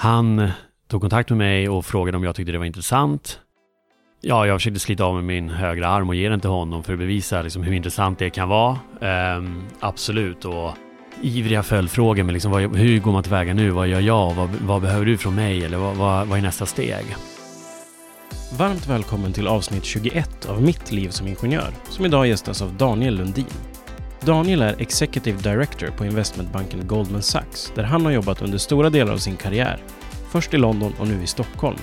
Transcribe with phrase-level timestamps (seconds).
[0.00, 0.50] Han eh,
[0.88, 3.40] tog kontakt med mig och frågade om jag tyckte det var intressant.
[4.20, 6.92] Ja, jag försökte slita av med min högra arm och ge den till honom för
[6.92, 8.78] att bevisa liksom hur intressant det kan vara.
[9.00, 10.44] Ehm, absolut.
[10.44, 10.72] Och
[11.22, 13.70] ivriga följdfrågor med liksom, vad, hur går man tillväga nu?
[13.70, 14.34] Vad gör jag?
[14.34, 15.64] Vad, vad behöver du från mig?
[15.64, 17.16] Eller vad, vad, vad är nästa steg?
[18.58, 23.16] Varmt välkommen till avsnitt 21 av Mitt liv som ingenjör, som idag gästas av Daniel
[23.16, 23.69] Lundin.
[24.24, 29.12] Daniel är Executive Director på investmentbanken Goldman Sachs, där han har jobbat under stora delar
[29.12, 29.82] av sin karriär.
[30.30, 31.78] Först i London och nu i Stockholm.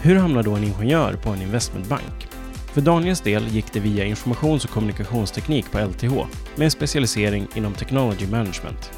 [0.00, 2.28] Hur hamnar då en ingenjör på en investmentbank?
[2.72, 6.14] För Daniels del gick det via informations och kommunikationsteknik på LTH
[6.56, 8.90] med en specialisering inom Technology Management.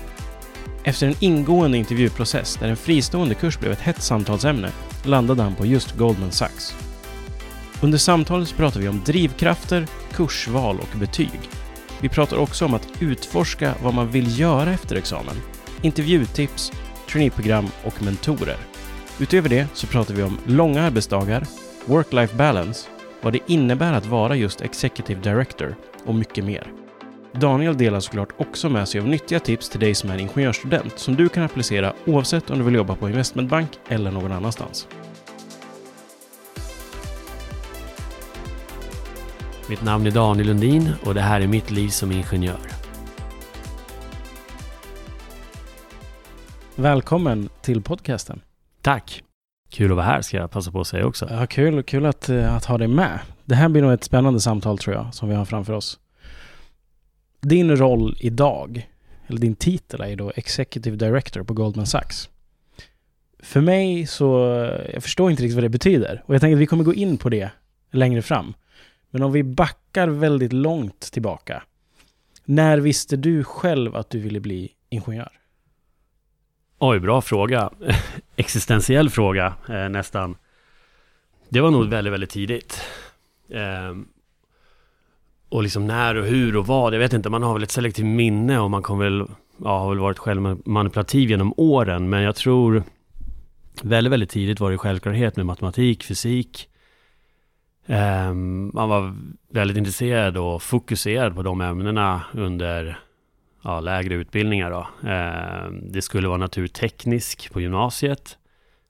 [0.85, 4.71] Efter en ingående intervjuprocess där en fristående kurs blev ett hett samtalsämne
[5.05, 6.77] landade han på just Goldman Sachs.
[7.83, 11.41] Under samtalet pratar vi om drivkrafter, kursval och betyg.
[12.01, 15.35] Vi pratar också om att utforska vad man vill göra efter examen,
[15.83, 16.73] intervjutips,
[17.11, 18.57] traineeprogram och mentorer.
[19.21, 21.47] Utöver det så pratar vi om långa arbetsdagar,
[21.87, 22.89] work-life balance,
[23.21, 26.73] vad det innebär att vara just Executive Director och mycket mer.
[27.33, 31.17] Daniel delar såklart också med sig av nyttiga tips till dig som är ingenjörsstudent som
[31.17, 34.89] du kan applicera oavsett om du vill jobba på investmentbank eller någon annanstans.
[39.69, 42.59] Mitt namn är Daniel Lundin och det här är mitt liv som ingenjör.
[46.77, 48.41] Välkommen till podcasten.
[48.83, 49.23] Tack!
[49.71, 51.29] Kul att vara här ska jag passa på att säga också.
[51.31, 53.19] Ja, kul, kul att, eh, att ha dig med.
[53.45, 55.99] Det här blir nog ett spännande samtal tror jag, som vi har framför oss.
[57.41, 58.89] Din roll idag,
[59.27, 62.29] eller din titel är då Executive Director på Goldman Sachs.
[63.43, 64.27] För mig så,
[64.93, 66.23] jag förstår inte riktigt vad det betyder.
[66.27, 67.51] Och jag tänker att vi kommer gå in på det
[67.91, 68.55] längre fram.
[69.11, 71.63] Men om vi backar väldigt långt tillbaka.
[72.45, 75.33] När visste du själv att du ville bli ingenjör?
[76.79, 77.71] Oj, bra fråga.
[78.37, 80.37] Existentiell fråga eh, nästan.
[81.49, 82.83] Det var nog väldigt, väldigt tidigt.
[83.51, 83.97] Eh,
[85.49, 88.07] och liksom när och hur och vad, jag vet inte, man har väl ett selektivt
[88.07, 89.27] minne och man kommer väl,
[89.65, 92.83] ja, har väl varit självmanipulativ genom åren, men jag tror
[93.83, 96.69] väldigt, väldigt tidigt var det självklarhet med matematik, fysik.
[97.89, 98.35] Eh,
[98.73, 99.17] man var
[99.51, 102.99] väldigt intresserad och fokuserad på de ämnena under
[103.63, 105.09] ja, lägre utbildningar då.
[105.09, 108.39] Eh, det skulle vara naturteknisk på gymnasiet.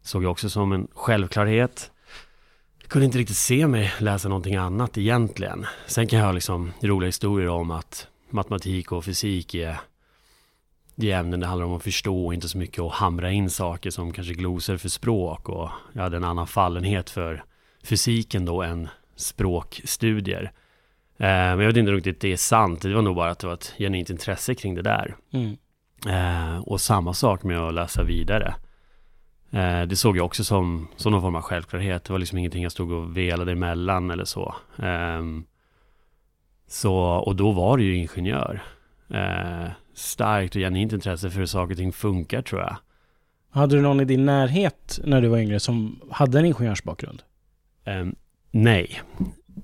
[0.03, 1.91] Såg jag också som en självklarhet.
[2.81, 5.66] Jag kunde inte riktigt se mig läsa någonting annat egentligen.
[5.86, 9.80] Sen kan jag ha liksom roliga historier om att matematik och fysik är
[10.94, 13.50] det är ämnen det handlar om att förstå och inte så mycket att hamra in
[13.50, 17.44] saker som kanske glosor för språk och jag hade en annan fallenhet för
[17.88, 20.53] fysiken då än språkstudier.
[21.16, 22.82] Eh, men jag vet inte riktigt det är sant.
[22.82, 25.16] Det var nog bara att det var ett genuint intresse kring det där.
[25.32, 25.56] Mm.
[26.06, 28.54] Eh, och samma sak med att läsa vidare.
[29.50, 32.04] Eh, det såg jag också som, som någon form av självklarhet.
[32.04, 34.54] Det var liksom ingenting jag stod och velade emellan eller så.
[36.66, 38.62] Så och då var det ju ingenjör.
[39.94, 42.77] starkt och genuint intresse för hur saker och ting funkar tror jag.
[43.50, 47.22] Hade du någon i din närhet när du var yngre som hade en ingenjörsbakgrund?
[47.88, 48.06] Eh,
[48.50, 49.00] nej,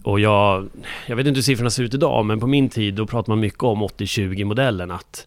[0.03, 0.69] och jag,
[1.07, 3.41] jag vet inte hur siffrorna ser ut idag, men på min tid då pratade man
[3.41, 5.27] mycket om 80-20-modellen, att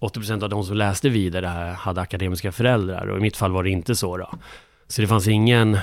[0.00, 1.46] 80% av de som läste vidare
[1.78, 4.30] hade akademiska föräldrar och i mitt fall var det inte så då.
[4.88, 5.78] Så det fanns ingen,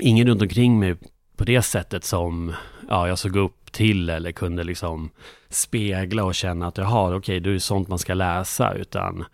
[0.00, 0.96] ingen runt omkring mig
[1.36, 2.52] på det sättet som
[2.88, 5.10] ja, jag såg upp till eller kunde liksom
[5.48, 9.24] spegla och känna att jaha, okej, okay, det är sånt man ska läsa, utan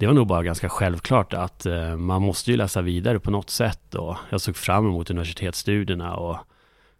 [0.00, 3.50] det var nog bara ganska självklart att eh, man måste ju läsa vidare på något
[3.50, 6.36] sätt och jag såg fram emot universitetsstudierna och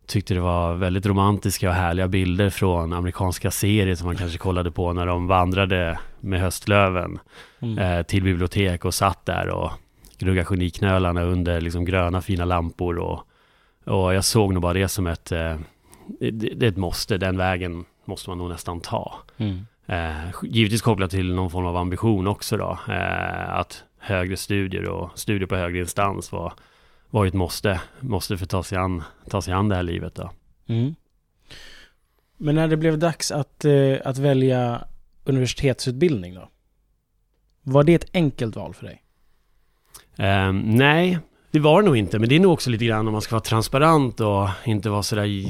[0.07, 4.71] tyckte det var väldigt romantiska och härliga bilder från amerikanska serier som man kanske kollade
[4.71, 7.19] på när de vandrade med höstlöven
[7.61, 7.79] mm.
[7.79, 9.71] eh, till bibliotek och satt där och
[10.19, 13.21] gnuggade geniknölarna under liksom gröna fina lampor och,
[13.85, 15.57] och jag såg nog bara det som ett, eh,
[16.21, 19.15] det, det, är ett måste, den vägen måste man nog nästan ta.
[19.37, 19.67] Mm.
[19.91, 25.19] Eh, givetvis kopplat till någon form av ambition också då, eh, att högre studier och
[25.19, 26.53] studier på högre instans var
[27.11, 30.15] var ett måste, måste för att ta sig an, ta sig an det här livet
[30.15, 30.31] då.
[30.67, 30.95] Mm.
[32.37, 34.85] Men när det blev dags att, eh, att välja
[35.25, 36.49] universitetsutbildning då?
[37.63, 39.03] Var det ett enkelt val för dig?
[40.19, 41.19] Um, nej,
[41.51, 42.19] det var det nog inte.
[42.19, 45.03] Men det är nog också lite grann om man ska vara transparent och inte vara
[45.03, 45.47] sådär,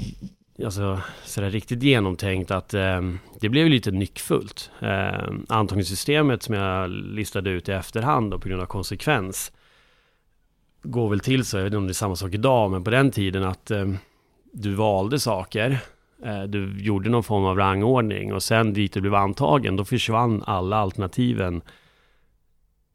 [0.65, 4.71] alltså, sådär riktigt genomtänkt att um, det blev lite nyckfullt.
[4.81, 9.53] Um, antagningssystemet som jag listade ut i efterhand och på grund av konsekvens
[10.83, 12.91] går väl till så, jag vet inte om det är samma sak idag, men på
[12.91, 13.89] den tiden att eh,
[14.53, 15.79] du valde saker,
[16.25, 20.43] eh, du gjorde någon form av rangordning och sen dit du blev antagen, då försvann
[20.47, 21.63] alla alternativen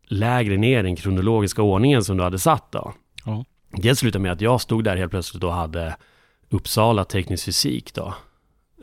[0.08, 2.94] lägre ner den kronologiska ordningen som du hade satt då.
[3.26, 3.46] Ja.
[3.72, 5.96] Det slutade med att jag stod där helt plötsligt och hade
[6.50, 8.14] Uppsala teknisk fysik då.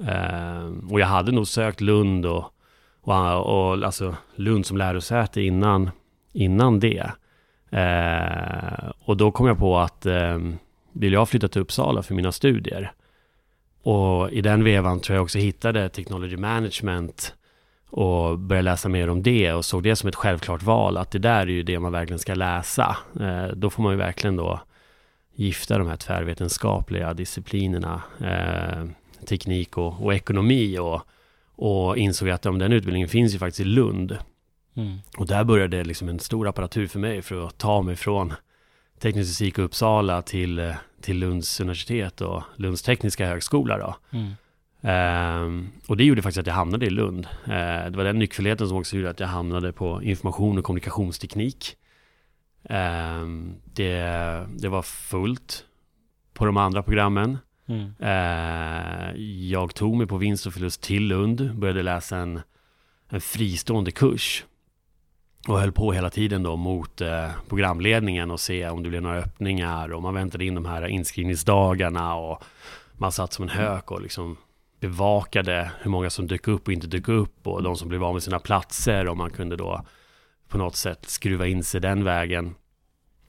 [0.06, 2.44] Eh, och jag hade nog sökt Lund och,
[3.00, 5.90] och, och alltså Lund som lärosäte innan,
[6.32, 7.10] innan det.
[7.70, 10.38] Eh, och då kom jag på att eh,
[10.92, 12.92] vill jag flytta till Uppsala för mina studier?
[13.82, 17.34] Och i den vevan tror jag också hittade Technology Management
[17.90, 21.18] och började läsa mer om det och såg det som ett självklart val att det
[21.18, 22.96] där är ju det man verkligen ska läsa.
[23.20, 24.60] Eh, då får man ju verkligen då
[25.34, 28.84] gifta de här tvärvetenskapliga disciplinerna, eh,
[29.26, 31.02] teknik och, och, ekonomi och,
[31.56, 34.18] och insåg att ja, den utbildningen finns ju faktiskt i Lund.
[34.74, 34.98] Mm.
[35.16, 38.32] Och där började liksom en stor apparatur för mig för att ta mig från
[39.00, 43.96] teknisk fysik och Uppsala till, till Lunds universitet och Lunds tekniska högskola då.
[44.10, 44.32] Mm.
[44.84, 47.26] Um, och det gjorde faktiskt att jag hamnade i Lund.
[47.48, 51.76] Uh, det var den nyckelheten som också gjorde att jag hamnade på information och kommunikationsteknik.
[52.62, 54.00] Um, det,
[54.58, 55.64] det var fullt
[56.34, 57.38] på de andra programmen.
[57.68, 57.94] Mm.
[58.02, 59.20] Uh,
[59.50, 62.40] jag tog mig på vinst och förlust till Lund, började läsa en,
[63.08, 64.44] en fristående kurs.
[65.48, 69.18] Och höll på hela tiden då mot eh, programledningen och se om det blev några
[69.18, 72.44] öppningar och man väntade in de här inskrivningsdagarna och
[72.92, 74.36] man satt som en hök och liksom
[74.80, 78.12] bevakade hur många som dök upp och inte dök upp och de som blev av
[78.12, 79.84] med sina platser och man kunde då
[80.52, 82.54] på något sätt skruva in sig den vägen.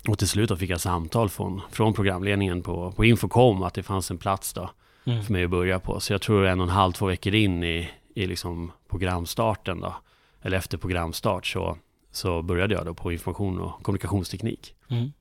[0.08, 3.84] Och till slut då fick jag samtal från, från programledningen på, på Infocom att det
[3.84, 4.70] fanns en plats då
[5.06, 5.24] mm.
[5.24, 6.00] för mig att börja på.
[6.00, 9.96] Så jag tror en och en halv, två veckor in i, i liksom programstarten då,
[10.42, 11.78] eller efter programstart så,
[12.12, 14.76] så började jag då på information och kommunikationsteknik.
[14.90, 15.12] Mm.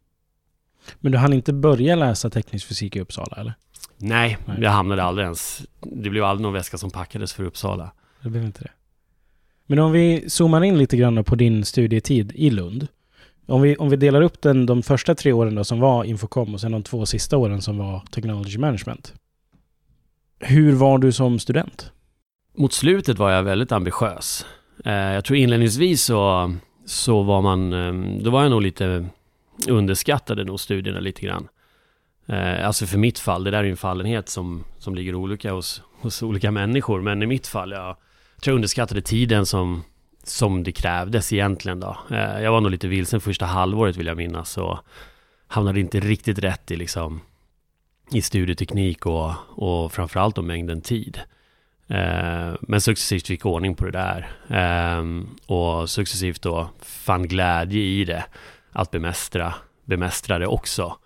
[1.01, 3.55] Men du hann inte börja läsa teknisk fysik i Uppsala eller?
[3.97, 5.63] Nej, Nej, jag hamnade aldrig ens.
[5.81, 7.93] Det blev aldrig någon väska som packades för Uppsala.
[8.23, 8.71] Det blev inte det.
[9.67, 12.87] Men om vi zoomar in lite grann på din studietid i Lund.
[13.47, 16.55] Om vi, om vi delar upp den de första tre åren då som var Infocom
[16.55, 19.15] och sen de två sista åren som var Technology Management.
[20.41, 21.93] Hur var du som student?
[22.57, 24.47] Mot slutet var jag väldigt ambitiös.
[24.85, 26.55] Eh, jag tror inledningsvis så,
[26.87, 29.07] så var man, ehm, då var jag nog lite
[29.69, 31.49] underskattade nog studierna lite grann.
[32.27, 35.53] Eh, alltså för mitt fall, det där är ju en fallenhet som, som ligger olika
[35.53, 37.01] hos, hos olika människor.
[37.01, 37.97] Men i mitt fall, jag
[38.43, 39.85] tror jag underskattade tiden som,
[40.25, 41.97] som det krävdes egentligen då.
[42.11, 44.79] Eh, jag var nog lite vilsen första halvåret vill jag minnas och
[45.47, 47.21] hamnade inte riktigt rätt i liksom
[48.11, 51.21] i studieteknik och, och framförallt om mängden tid.
[51.89, 55.05] Eh, men successivt fick ordning på det där eh,
[55.47, 58.25] och successivt då fann glädje i det
[58.73, 59.55] att bemästra,
[59.85, 60.97] bemästra det också.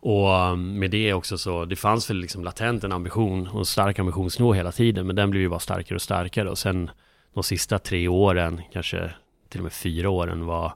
[0.00, 3.64] Och um, med det också så, det fanns väl liksom latent en ambition och en
[3.64, 6.90] stark ambitionsnivå hela tiden, men den blev ju bara starkare och starkare och sen
[7.34, 9.10] de sista tre åren, kanske
[9.48, 10.72] till och med fyra åren var,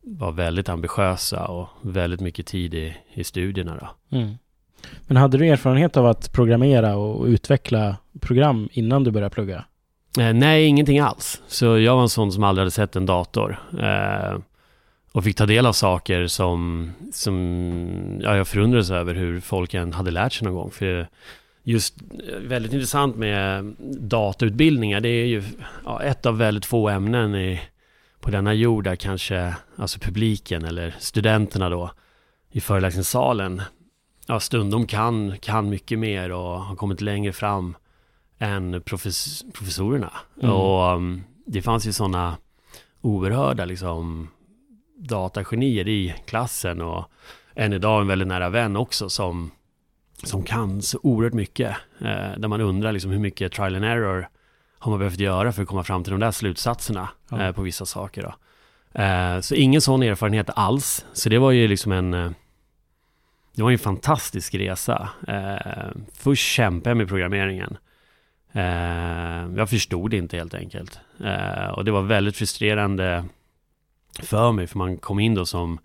[0.00, 4.16] var väldigt ambitiösa och väldigt mycket tid i, i studierna då.
[4.16, 4.34] Mm.
[5.06, 9.64] Men hade du erfarenhet av att programmera och utveckla program innan du började plugga?
[10.18, 11.42] Eh, nej, ingenting alls.
[11.46, 13.58] Så jag var en sån som aldrig hade sett en dator.
[13.80, 14.38] Eh,
[15.12, 19.92] och fick ta del av saker som, som ja, jag förundrades över hur folk än
[19.92, 20.70] hade lärt sig någon gång.
[20.70, 21.08] För
[21.62, 21.94] just
[22.40, 25.42] väldigt intressant med datautbildningar, det är ju
[25.84, 27.60] ja, ett av väldigt få ämnen i,
[28.20, 31.90] på denna jord där kanske alltså publiken eller studenterna då
[32.50, 33.62] i föreläsningssalen
[34.26, 37.76] ja, stundom kan, kan mycket mer och har kommit längre fram
[38.38, 40.12] än profes, professorerna.
[40.42, 40.54] Mm.
[40.54, 42.36] Och um, det fanns ju sådana
[43.00, 44.28] oerhörda liksom
[45.02, 47.04] datagenier i klassen och
[47.54, 49.50] än idag en väldigt nära vän också som,
[50.22, 51.76] som kan så oerhört mycket.
[52.00, 54.28] Eh, där man undrar liksom hur mycket trial and error
[54.78, 57.42] har man behövt göra för att komma fram till de där slutsatserna ja.
[57.42, 58.22] eh, på vissa saker.
[58.22, 58.34] Då.
[59.00, 61.06] Eh, så ingen sån erfarenhet alls.
[61.12, 62.30] Så det var ju liksom en eh,
[63.54, 65.08] det var en fantastisk resa.
[65.28, 67.76] Eh, först kämpade jag med programmeringen.
[68.52, 71.00] Eh, jag förstod det inte helt enkelt.
[71.72, 73.24] och det var väldigt frustrerande
[74.20, 75.78] för mig, för man kom in då som,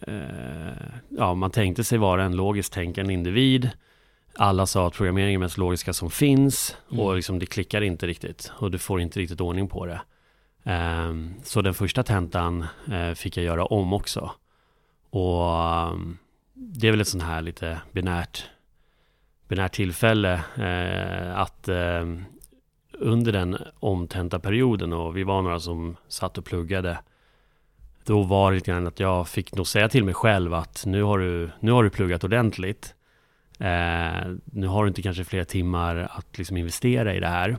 [0.00, 0.14] eh,
[1.08, 3.70] ja, man tänkte sig vara en logiskt tänkande individ.
[4.36, 7.04] Alla sa att programmering är mest logiska som finns mm.
[7.04, 10.00] och liksom det klickar inte riktigt och du får inte riktigt ordning på det.
[10.62, 14.30] Eh, så den första tentan eh, fick jag göra om också.
[15.10, 16.18] Och um,
[16.54, 18.44] det är väl ett sånt här lite binärt,
[19.48, 22.24] binärt tillfälle eh, att ehm,
[22.92, 26.98] under den omtenta perioden och vi var några som satt och pluggade
[28.04, 31.02] då var det lite grann att jag fick nog säga till mig själv att nu
[31.02, 32.94] har du, nu har du pluggat ordentligt.
[33.58, 37.56] Eh, nu har du inte kanske flera timmar att liksom investera i det här.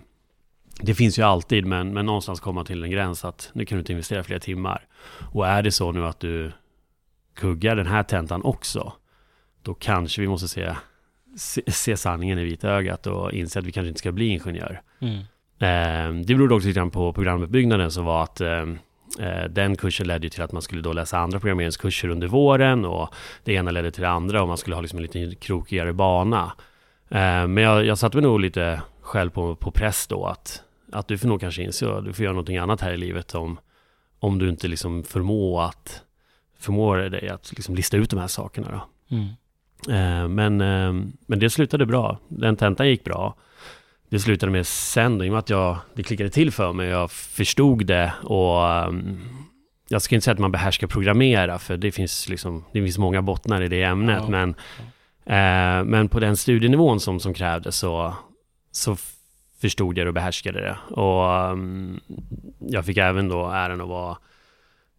[0.80, 3.80] det finns ju alltid, men, men någonstans komma till en gräns att nu kan du
[3.80, 4.88] inte investera fler timmar.
[5.34, 6.52] Och är det så nu att du
[7.36, 8.94] kuggar den här tentan också,
[9.62, 10.75] då kanske vi måste se,
[11.38, 14.82] se, se sanningen i vitögat och inse att vi kanske inte ska bli ingenjör.
[15.00, 15.18] Mm.
[15.60, 18.66] Eh, det berodde också lite grann på programuppbyggnaden som var att eh,
[19.50, 23.13] den kursen ledde ju till att man skulle då läsa andra programmeringskurser under våren och
[23.43, 26.51] det ena ledde till det andra och man skulle ha liksom en lite krokigare bana.
[27.10, 31.07] Eh, men jag, jag satte mig nog lite själv på, på press då att, att
[31.07, 33.60] du får nog kanske inse att du får göra någonting annat här i livet om,
[34.19, 36.01] om du inte liksom förmår att
[36.60, 39.15] förmår dig att liksom lista ut de här sakerna då.
[39.15, 39.27] Mm.
[39.89, 42.19] Eh, men, eh, men det slutade bra.
[42.27, 43.36] Den tentan gick bra.
[44.10, 46.88] Det slutade med sen då, i och med att jag, det klickade till för mig,
[46.88, 49.20] jag förstod det och um,
[49.88, 53.22] jag ska inte säga att man behärskar programmera, för det finns liksom, det finns många
[53.22, 54.30] bottnar i det ämnet, Ja.
[54.30, 54.50] men,
[55.26, 58.14] eh, men på den studienivån som, som krävdes så,
[58.72, 58.98] så
[59.62, 60.78] förstod jag och behärskade det.
[60.96, 62.00] Och um,
[62.60, 64.18] jag fick även då äran att vara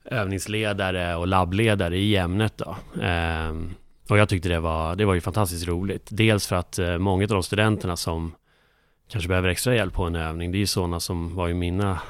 [0.04, 2.76] övningsledare och labbledare i ämnet då.
[3.02, 3.74] Ehm,
[4.08, 6.08] och jag tyckte det var, det var ju fantastiskt roligt.
[6.10, 8.32] Dels för att eh, många av de studenterna som
[9.08, 12.00] kanske behöver extra hjälp på en övning, det är ju sådana som var i mina,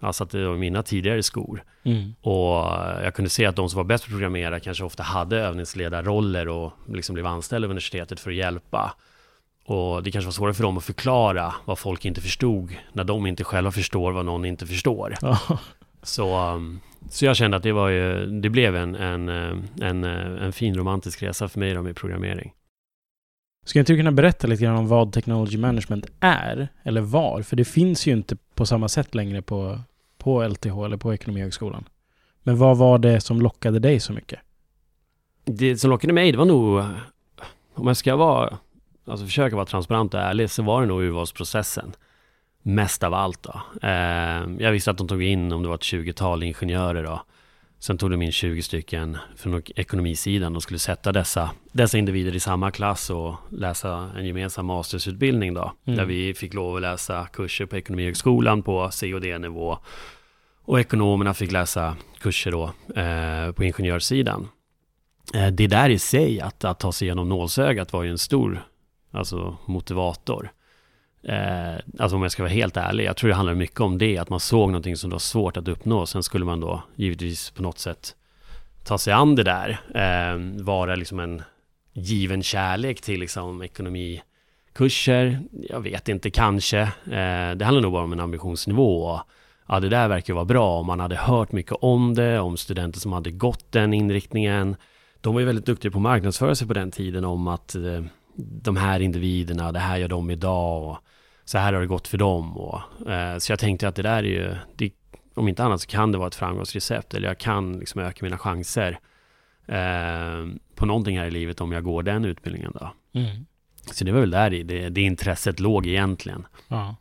[0.00, 1.64] alltså att det var mina tidigare skor.
[1.84, 2.14] Mm.
[2.20, 2.64] Och
[3.04, 6.48] jag kunde se att de som var bäst på att programmera kanske ofta hade övningsledarroller
[6.48, 8.94] och liksom blev anställda av universitetet för att hjälpa.
[9.66, 13.26] Och det kanske var svårare för dem att förklara vad folk inte förstod när de
[13.26, 15.14] inte själva förstår vad någon inte förstår.
[16.02, 16.80] Så, um,
[17.10, 20.52] så jag kände att det var ju, det blev en, en, eh, en, eh, en
[20.52, 22.52] fin romantisk resa för mig då med programmering.
[23.64, 27.42] Ska inte du kunna berätta lite grann om vad Technology Management är, eller var?
[27.42, 29.78] För det finns ju inte på samma sätt längre på,
[30.18, 31.84] på LTH eller på Ekonomihögskolan.
[32.42, 34.40] Men vad var det som lockade dig så mycket?
[35.44, 36.84] Det som lockade mig, det var nog,
[37.74, 38.58] om jag ska vara,
[39.06, 41.92] alltså försöka vara transparent och ärlig, så var det nog urvalsprocessen.
[42.62, 43.62] Mest av allt då.
[43.82, 47.22] Eh, jag visste att de tog in, om det var ett 20-tal ingenjörer då.
[47.82, 52.40] Sen tog de in 20 stycken från ekonomisidan och skulle sätta dessa, dessa individer i
[52.40, 55.72] samma klass och läsa en gemensam mastersutbildning då.
[55.84, 55.96] Mm.
[55.96, 59.78] Där vi fick lov att läsa kurser på Ekonomihögskolan på C och D-nivå.
[60.64, 62.64] Och ekonomerna fick läsa kurser då
[63.00, 64.48] eh, på ingenjörssidan.
[65.34, 68.64] Eh, det där i sig, att, att ta sig igenom nålsögat var ju en stor
[69.10, 70.52] alltså, motivator.
[71.28, 74.18] Eh, alltså om jag ska vara helt ärlig, jag tror det handlar mycket om det,
[74.18, 76.06] att man såg någonting som var svårt att uppnå.
[76.06, 78.14] Sen skulle man då givetvis på något sätt
[78.84, 81.42] ta sig an det där, eh, vara liksom en
[81.92, 85.40] given kärlek till liksom ekonomikurser.
[85.68, 86.80] Jag vet inte, kanske.
[86.80, 89.20] Eh, det handlar nog bara om en ambitionsnivå.
[89.68, 90.78] Ja, det där verkar vara bra.
[90.78, 94.76] Och man hade hört mycket om det, om studenter som hade gått den inriktningen.
[95.20, 98.02] De var ju väldigt duktiga på att marknadsföra sig på den tiden om att eh,
[98.36, 100.98] de här individerna, det här gör de idag och
[101.44, 102.56] så här har det gått för dem.
[102.58, 104.92] Och, eh, så jag tänkte att det där är ju, det,
[105.34, 108.38] om inte annat så kan det vara ett framgångsrecept eller jag kan liksom öka mina
[108.38, 108.98] chanser
[109.66, 112.92] eh, på någonting här i livet om jag går den utbildningen då.
[113.20, 113.46] Mm.
[113.92, 116.46] Så det var väl där det, det intresset låg egentligen.
[116.68, 116.96] Ja.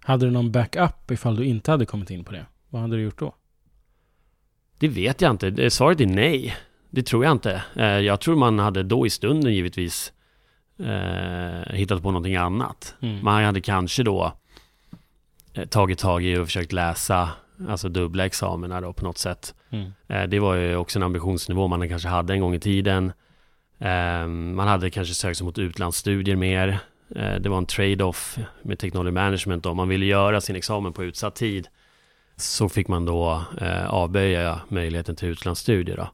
[0.00, 2.46] Hade du någon backup ifall du inte hade kommit in på det?
[2.68, 3.34] Vad hade du gjort då?
[4.78, 5.70] Det vet jag inte.
[5.70, 6.56] Svaret är nej.
[6.90, 7.62] Det tror jag inte.
[7.76, 10.12] Eh, Jag tror man hade då i stunden givetvis
[10.84, 12.94] eh, hittat på någonting annat.
[13.00, 13.24] Mm.
[13.24, 14.32] Man hade kanske då
[15.54, 17.28] eh, tagit tag i och försökt läsa
[17.68, 19.54] alltså dubbla examina då på något sätt.
[19.70, 19.92] Mm.
[20.08, 23.12] Eh, Det var ju också en ambitionsnivå man kanske hade en gång i tiden.
[23.78, 26.78] Eh, Man hade kanske sökt sig mot utlandsstudier mer.
[27.16, 31.04] Eh, Det var en trade-off med technology management om man ville göra sin examen på
[31.04, 31.68] utsatt tid.
[32.36, 36.08] Så fick man då eh, avböja möjligheten till utlandsstudier då.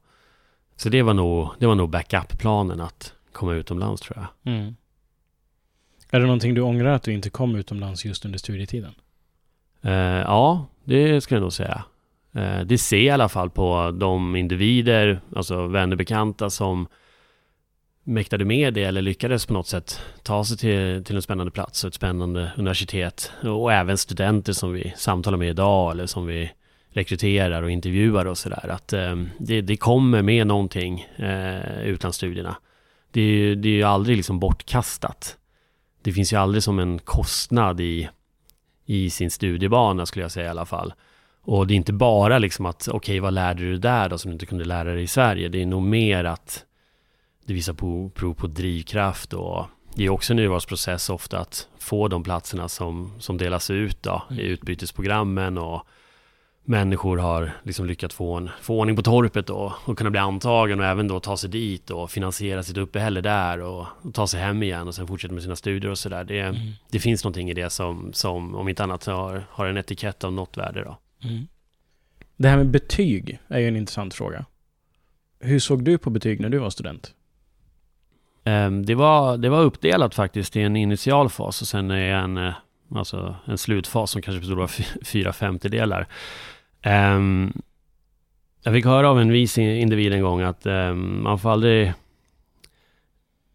[0.76, 4.54] Så det var nog, det var nog backup-planen att komma utomlands tror jag.
[4.54, 4.76] Mm.
[6.10, 8.94] Är det någonting du ångrar att du inte kom utomlands just under studietiden?
[9.82, 11.84] Eh, ja, det skulle jag nog säga.
[12.32, 16.86] Eh, det ser jag i alla fall på de individer, alltså vänner, bekanta som
[18.04, 21.84] mäktade med det eller lyckades på något sätt ta sig till, till en spännande plats
[21.84, 23.32] och ett spännande universitet.
[23.42, 26.50] Och även studenter som vi samtalar med idag eller som vi
[26.88, 28.68] rekryterar och intervjuar och sådär.
[28.68, 32.56] Att eh, det, det kommer med någonting, eh, utlandsstudierna.
[33.16, 35.36] Det, är ju- det är ju aldrig liksom bortkastat.
[36.02, 38.08] Det finns ju aldrig som en kostnad i
[38.86, 40.94] i sin studiebana skulle jag säga i alla fall.
[41.42, 44.30] Och det är inte bara liksom att, okej vad lärde du dig där då som
[44.30, 45.48] du inte kunde lära dig i Sverige?
[45.48, 46.64] Det är nog mer att
[47.46, 52.08] det visar på, prov på drivkraft och det är också en urvalsprocess ofta att få
[52.08, 55.82] de platserna som, som delas ut då, i utbytesprogrammen och
[56.68, 60.80] människor har liksom lyckats få, en, få ordning på torpet då, och kunna bli antagen
[60.80, 64.40] och även då ta sig dit och finansiera sitt uppehälle där och, och ta sig
[64.40, 66.24] hem igen och sen fortsätta med sina studier och sådär.
[66.24, 66.72] Det, mm.
[66.90, 70.32] det finns någonting i det som, som om inte annat har, har en etikett av
[70.32, 70.98] något värde då.
[71.28, 71.46] Mm.
[72.36, 74.44] Det här med betyg är ju en intressant fråga.
[75.40, 77.14] Hur såg du på betyg när du var student?
[78.44, 82.54] Ehm, det var, det var uppdelat faktiskt i en initial fas och sen en, eh,
[82.94, 84.70] alltså en slutfas som kanske bestod av
[85.04, 86.06] fyra femtedelar.
[86.86, 87.52] Um,
[88.62, 91.92] jag fick höra av en vis individ en gång att um, man får aldrig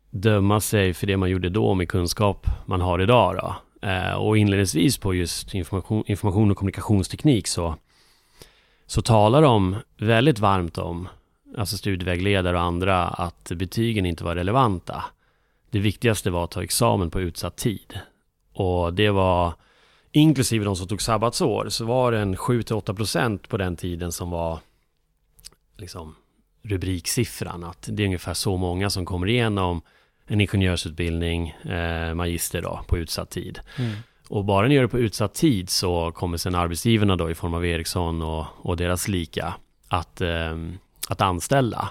[0.09, 3.35] döma sig för det man gjorde då med kunskap man har idag.
[3.35, 3.55] Då.
[3.87, 7.75] Uh, och inledningsvis på just information, information och kommunikationsteknik så,
[8.85, 11.07] så talar de väldigt varmt om,
[11.57, 15.03] alltså studievägledare och andra, att betygen inte var relevanta.
[15.69, 17.99] Det viktigaste var att ta examen på utsatt tid.
[18.53, 19.53] Och det var
[20.11, 24.59] inklusive de som tog sabbatsår, så var det en 7-8% på den tiden som var
[25.77, 26.15] liksom
[26.63, 27.63] rubriksiffran.
[27.63, 29.81] Att det är ungefär så många som kommer igenom
[30.27, 33.59] en ingenjörsutbildning, eh, magister då, på utsatt tid.
[33.77, 33.91] Mm.
[34.29, 37.53] Och bara ni gör det på utsatt tid så kommer sen arbetsgivarna då i form
[37.53, 39.53] av Ericsson och, och deras lika
[39.87, 40.57] att, eh,
[41.09, 41.89] att anställa.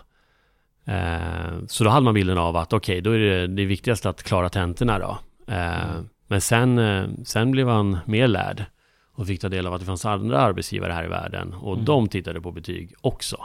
[0.85, 4.09] Eh, så då hade man bilden av att okej, okay, då är det det viktigaste
[4.09, 5.19] att klara tentorna då.
[5.47, 6.09] Eh, mm.
[6.30, 8.64] Men sen, eh, sen blev han mer lärd
[9.12, 11.84] och fick ta del av att det fanns andra arbetsgivare här i världen och mm.
[11.84, 13.44] de tittade på betyg också.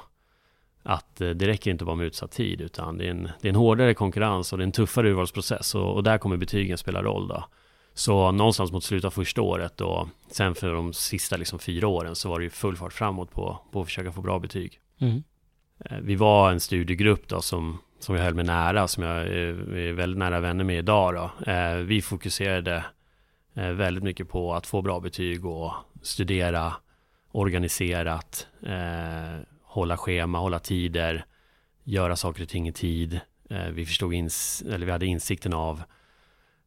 [0.83, 3.49] Att eh, det räcker inte bara med utsatt tid utan det är en, det är
[3.49, 7.03] en hårdare konkurrens och det är en tuffare urvalsprocess och, och där kommer betygen spela
[7.03, 7.43] roll då.
[7.93, 12.15] Så någonstans mot slutet av första året och sen för de sista liksom fyra åren
[12.15, 14.79] så var det ju full fart framåt på, på att försöka få bra betyg.
[14.99, 15.23] Mm.
[15.79, 19.93] Eh, vi var en studiegrupp då som som jag höll mig nära, som jag är
[19.93, 21.51] väldigt nära vänner med idag då.
[21.51, 22.85] Eh, vi fokuserade
[23.53, 26.74] eh, väldigt mycket på att få bra betyg och studera
[27.31, 31.25] organiserat, eh, hålla schema, hålla tider,
[31.83, 33.19] göra saker och ting i tid.
[33.71, 35.83] Vi förstod, ins eller vi hade insikten av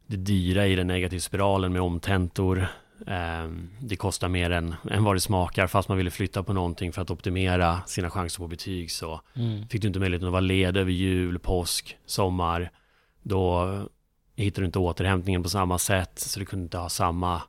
[0.07, 2.67] det dyra i den negativa spiralen med omtentor,
[3.81, 5.67] det kostar mer än, än vad det smakar.
[5.67, 9.69] Fast man ville flytta på någonting för att optimera sina chanser på betyg så mm.
[9.69, 12.71] fick du inte möjlighet att vara led över jul, påsk, sommar.
[13.23, 13.73] Då
[14.37, 16.19] hittade du inte återhämtningen på samma sätt.
[16.19, 17.43] Så du kunde inte ha samma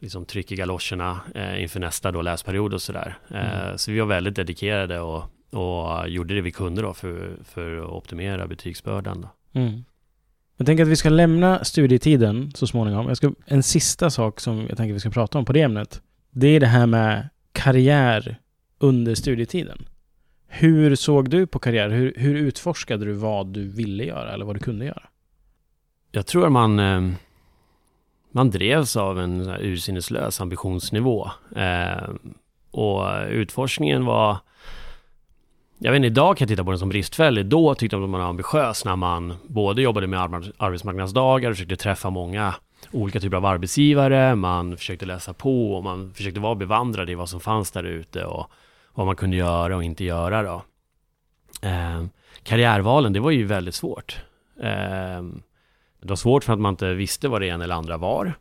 [0.00, 3.18] liksom, tryck i galoscherna eh, inför nästa då, läsperiod och sådär.
[3.28, 3.78] Eh, mm.
[3.78, 7.88] Så vi var väldigt dedikerade och, och gjorde det vi kunde då för, för att
[7.88, 9.20] optimera betygsbördan.
[9.20, 9.60] Då.
[9.60, 9.84] Mm.
[10.56, 13.08] Jag tänker att vi ska lämna studietiden så småningom.
[13.08, 15.62] Jag ska, en sista sak som jag tänker att vi ska prata om på det
[15.62, 16.02] ämnet.
[16.30, 18.40] Det är det här med karriär
[18.78, 19.88] under studietiden.
[20.48, 21.88] Hur såg du på karriär?
[21.88, 25.02] Hur, hur utforskade du vad du ville göra eller vad du kunde göra?
[26.10, 27.12] Jag tror man, eh,
[28.30, 31.30] man drevs av en ursinneslös ambitionsnivå.
[31.56, 32.08] Eh,
[32.70, 34.38] och utforskningen var
[35.78, 37.46] jag vet inte, idag kan jag titta på den som bristfällig.
[37.46, 40.20] Då tyckte jag att man var ambitiös när man både jobbade med
[40.56, 42.54] arbetsmarknadsdagar och försökte träffa många
[42.90, 44.34] olika typer av arbetsgivare.
[44.34, 48.24] Man försökte läsa på och man försökte vara bevandrad i vad som fanns där ute
[48.24, 48.50] och
[48.94, 50.62] vad man kunde göra och inte göra då.
[51.62, 52.04] Eh,
[52.42, 54.20] karriärvalen, det var ju väldigt svårt.
[54.60, 55.22] Eh,
[56.00, 58.34] det var svårt för att man inte visste vad det ena eller andra var.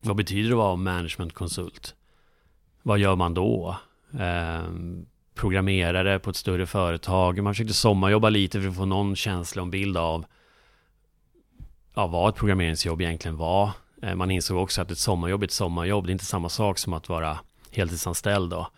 [0.00, 1.94] Vad betyder det att vara managementkonsult?
[2.82, 3.76] Vad gör man då?
[4.12, 4.62] Eh,
[5.34, 7.42] programmerare på ett större företag.
[7.42, 10.24] Man försökte sommarjobba lite för att få någon känsla och bild av
[11.94, 13.70] ja, vad ett programmeringsjobb egentligen var.
[14.02, 16.06] Eh, man insåg också att ett sommarjobb är ett sommarjobb.
[16.06, 17.38] Det är inte samma sak som att vara
[17.70, 18.68] heltidsanställd då.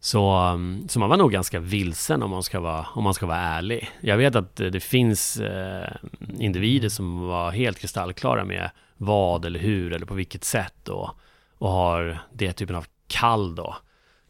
[0.00, 3.26] Så, ehm, så man var nog ganska vilsen om man ska vara, om man ska
[3.26, 3.90] vara ärlig.
[4.00, 5.92] Jag vet att eh, det finns eh,
[6.38, 11.10] individer som var helt kristallklara med vad eller hur eller på vilket sätt och,
[11.58, 13.76] och har det typen av kall då.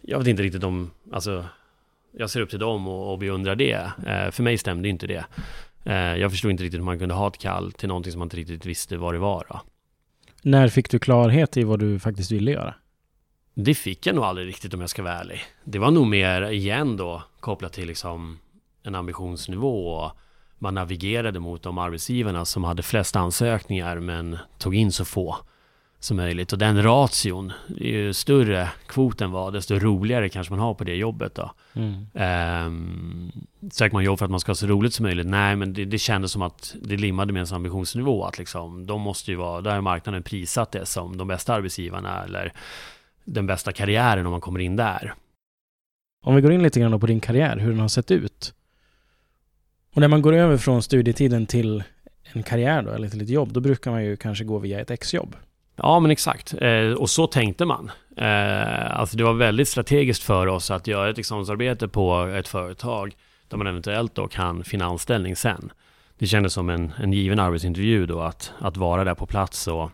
[0.01, 1.45] Jag vet inte riktigt om, alltså
[2.13, 3.91] jag ser upp till dem och, och beundrar det.
[4.07, 5.25] Eh, för mig stämde inte det.
[5.85, 8.27] Eh, jag förstod inte riktigt hur man kunde ha ett kall till någonting som man
[8.27, 9.47] inte riktigt visste vad det var.
[9.49, 9.61] Då.
[10.43, 12.75] När fick du klarhet i vad du faktiskt ville göra?
[13.55, 15.41] Det fick jag nog aldrig riktigt om jag ska vara ärlig.
[15.65, 18.39] Det var nog mer igen då kopplat till liksom
[18.83, 19.89] en ambitionsnivå.
[19.89, 20.13] Och
[20.59, 25.37] man navigerade mot de arbetsgivarna som hade flest ansökningar men tog in så få
[26.05, 26.53] som möjligt.
[26.53, 31.35] Och den ration, ju större kvoten var, desto roligare kanske man har på det jobbet
[31.35, 31.53] då.
[31.73, 32.07] Mm.
[32.67, 33.33] Um,
[33.73, 35.27] söker man jobb för att man ska ha så roligt som möjligt?
[35.27, 38.25] Nej, men det, det kändes som att det limmade med ens ambitionsnivå.
[38.25, 42.25] Att liksom, de måste ju vara, där har marknaden prisat det som de bästa arbetsgivarna
[42.25, 42.53] eller
[43.25, 45.15] den bästa karriären om man kommer in där.
[46.25, 48.55] Om vi går in lite grann på din karriär, hur den har sett ut.
[49.95, 51.85] Och när man går över från studietiden till
[52.23, 54.91] en karriär då, eller till ett jobb, då brukar man ju kanske gå via ett
[54.91, 55.37] exjobb.
[55.77, 56.55] Ja, men exakt.
[56.61, 57.91] Eh, och så tänkte man.
[58.17, 63.17] Eh, alltså det var väldigt strategiskt för oss att göra ett examensarbete på ett företag
[63.49, 65.73] där man eventuellt då kan finna anställning sen.
[66.19, 69.91] Det kändes som en, en given arbetsintervju då att, att vara där på plats och,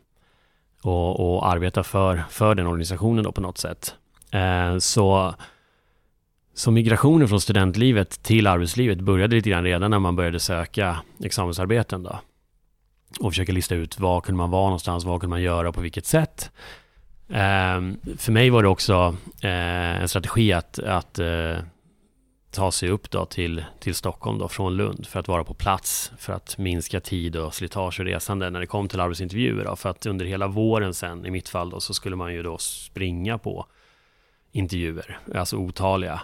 [0.83, 3.95] och, och arbeta för, för den organisationen då på något sätt.
[4.31, 5.35] Eh, så,
[6.55, 12.03] så migrationen från studentlivet till arbetslivet började lite grann redan när man började söka examensarbeten
[12.03, 12.21] då
[13.21, 15.81] och försöka lista ut var kunde man vara någonstans, vad kunde man göra och på
[15.81, 16.51] vilket sätt.
[17.29, 17.81] Eh,
[18.17, 21.57] för mig var det också eh, en strategi att, att eh,
[22.51, 26.13] ta sig upp då till, till Stockholm då från Lund för att vara på plats
[26.19, 29.89] för att minska tid och slitage och resande när det kom till arbetsintervjuer då, för
[29.89, 33.39] att under hela våren sen i mitt fall då så skulle man ju då springa
[33.39, 33.67] på
[34.53, 36.21] intervjuer, alltså otaliga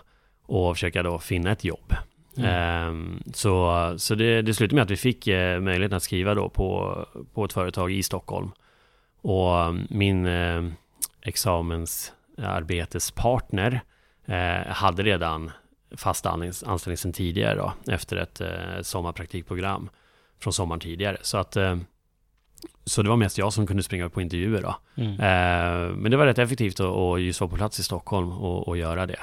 [0.47, 1.95] och försöka då finna ett jobb.
[2.37, 2.89] Mm.
[2.89, 6.49] Um, så så det, det slutade med att vi fick uh, möjligheten att skriva då
[6.49, 6.99] på,
[7.35, 8.51] på ett företag i Stockholm.
[9.21, 10.73] Och um, min uh,
[11.23, 13.81] examensarbetespartner
[14.29, 15.51] uh, hade redan
[15.97, 18.41] fast anställning sedan tidigare då, efter ett
[18.87, 19.91] sommarpraktikprogram
[20.41, 21.17] från sommaren tidigare.
[21.23, 21.57] Så att
[22.85, 24.77] så det var mest jag som kunde springa upp på intervjuer då.
[24.95, 25.17] Mm.
[25.93, 28.77] men det var rätt effektivt att, att just vara på plats i Stockholm och, och
[28.77, 29.21] göra det.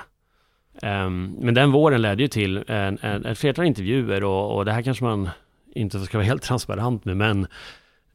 [0.74, 4.72] Um, men den våren ledde ju till en, en, ett flertal intervjuer och, och, det
[4.72, 5.30] här kanske man
[5.76, 7.48] inte ska vara helt transparent med, men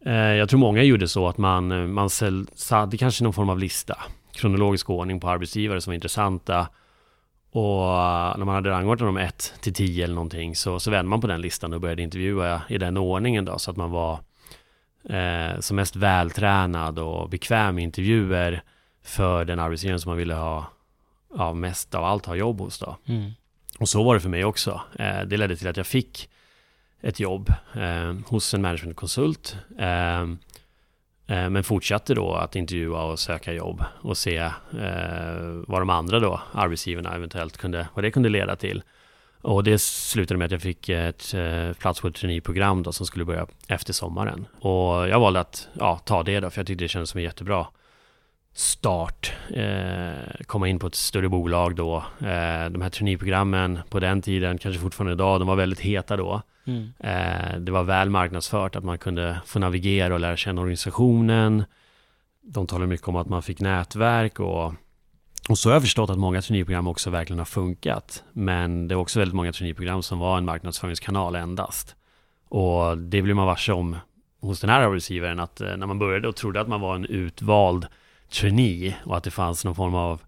[0.06, 2.08] uh, jag tror många gjorde så att man, man
[2.70, 3.98] hade kanske någon form av lista,
[4.32, 6.68] kronologisk ordning på arbetsgivare som var intressanta.
[7.56, 11.08] Och eh, när man hade rangordnat dem 1 till 10 eller någonting så, så vände
[11.08, 14.18] man på den listan och började intervjua i den ordningen då, så att man var
[15.08, 18.62] eh, som mest vältränad och bekväm i intervjuer
[19.04, 20.66] för den arbetsgivaren som man ville ha
[21.36, 22.96] ja, mest av allt har jobb hos då.
[23.06, 23.30] Mm.
[23.78, 24.80] Och så var det för mig också.
[24.98, 26.28] Eh, det ledde till att jag fick
[27.00, 29.56] ett jobb eh, hos en managementkonsult.
[29.78, 30.26] Eh,
[31.28, 34.50] men fortsatte då att intervjua och söka jobb och se
[35.66, 38.82] vad de andra då, arbetsgivarna eventuellt kunde, vad det kunde leda till.
[39.40, 41.34] Och det slutade med att jag fick ett
[41.78, 44.46] plats på ett traineeprogram då som skulle börja efter sommaren.
[44.60, 47.24] Och jag valde att ja, ta det då, för jag tyckte det kändes som en
[47.24, 47.66] jättebra
[48.56, 51.96] start, eh, komma in på ett större bolag då.
[52.20, 56.42] Eh, de här traineeprogrammen på den tiden, kanske fortfarande idag, de var väldigt heta då.
[56.66, 56.92] Mm.
[56.98, 61.64] Eh, det var väl marknadsfört att man kunde få navigera och lära känna organisationen.
[62.42, 64.74] De talade mycket om att man fick nätverk och,
[65.48, 68.24] och så har jag förstått att många traineeprogram också verkligen har funkat.
[68.32, 71.96] Men det är också väldigt många traineeprogram som var en marknadsföringskanal endast.
[72.48, 73.96] Och det blir man varse om
[74.40, 77.04] hos den här arbetsgivaren att eh, när man började och trodde att man var en
[77.04, 77.86] utvald
[78.30, 80.20] trainee och att det fanns någon form av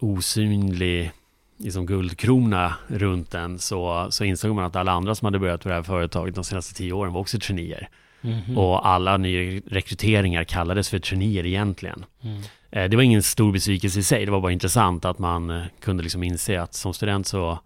[0.00, 1.12] osynlig
[1.58, 5.68] liksom guldkrona runt den så, så insåg man att alla andra som hade börjat på
[5.68, 7.88] det här företaget de senaste tio åren var också traineer.
[8.22, 8.56] Mm -hmm.
[8.56, 12.04] Och alla nyrekryteringar kallades för traineer egentligen.
[12.22, 12.42] Mm.
[12.70, 15.62] Eh, det var ingen stor besvikelse i sig, det var bara intressant att man eh,
[15.80, 17.58] kunde liksom inse att som student så,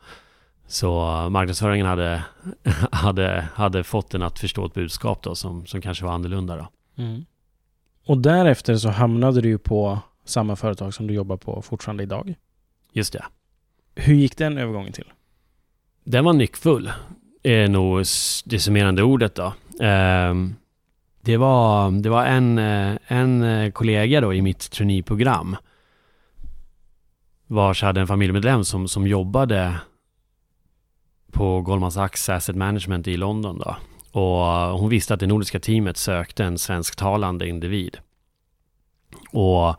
[0.66, 1.00] så
[1.30, 2.24] marknadsföringen hade,
[2.92, 6.56] hade, hade fått en att förstå ett budskap då som, som kanske var annorlunda.
[6.56, 6.68] Då.
[7.02, 7.24] Mm.
[8.06, 12.34] Och därefter så hamnade du ju på samma företag som du jobbar på fortfarande idag.
[12.92, 13.24] Just det.
[13.94, 15.12] Hur gick den övergången till?
[16.04, 16.92] Den var nyckfull,
[17.42, 17.98] är nog
[18.44, 19.54] det summerande ordet då.
[19.80, 20.54] Ehm,
[21.20, 25.56] det var, det var en, eh, en eh, kollega då i mitt traineeprogram
[27.46, 29.80] vars hade en familjemedlem som, som jobbade
[31.32, 33.76] på Goldman Sachs Asset Management i London då.
[34.12, 34.44] Och
[34.78, 37.98] hon visste att det nordiska teamet sökte en svensktalande individ.
[39.30, 39.76] Och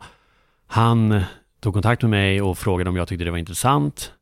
[0.66, 1.24] han
[1.60, 4.12] tog kontakt med mig och frågade om jag tyckte det var intressant.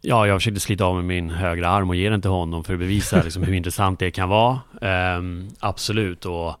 [0.00, 2.72] Ja, jag försökte slita av med min högra arm och ge den till honom för
[2.72, 4.60] att bevisa liksom, hur intressant det kan vara.
[5.16, 6.26] Um, absolut.
[6.26, 6.56] Och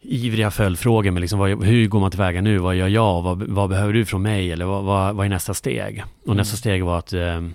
[0.00, 2.58] ivriga följdfrågor med liksom, vad, hur går man tillväga nu?
[2.58, 3.22] Vad gör jag?
[3.22, 4.52] Vad, vad behöver du från mig?
[4.52, 6.04] Eller vad, vad, vad är nästa steg?
[6.22, 6.36] Och mm.
[6.36, 7.54] nästa steg var att um,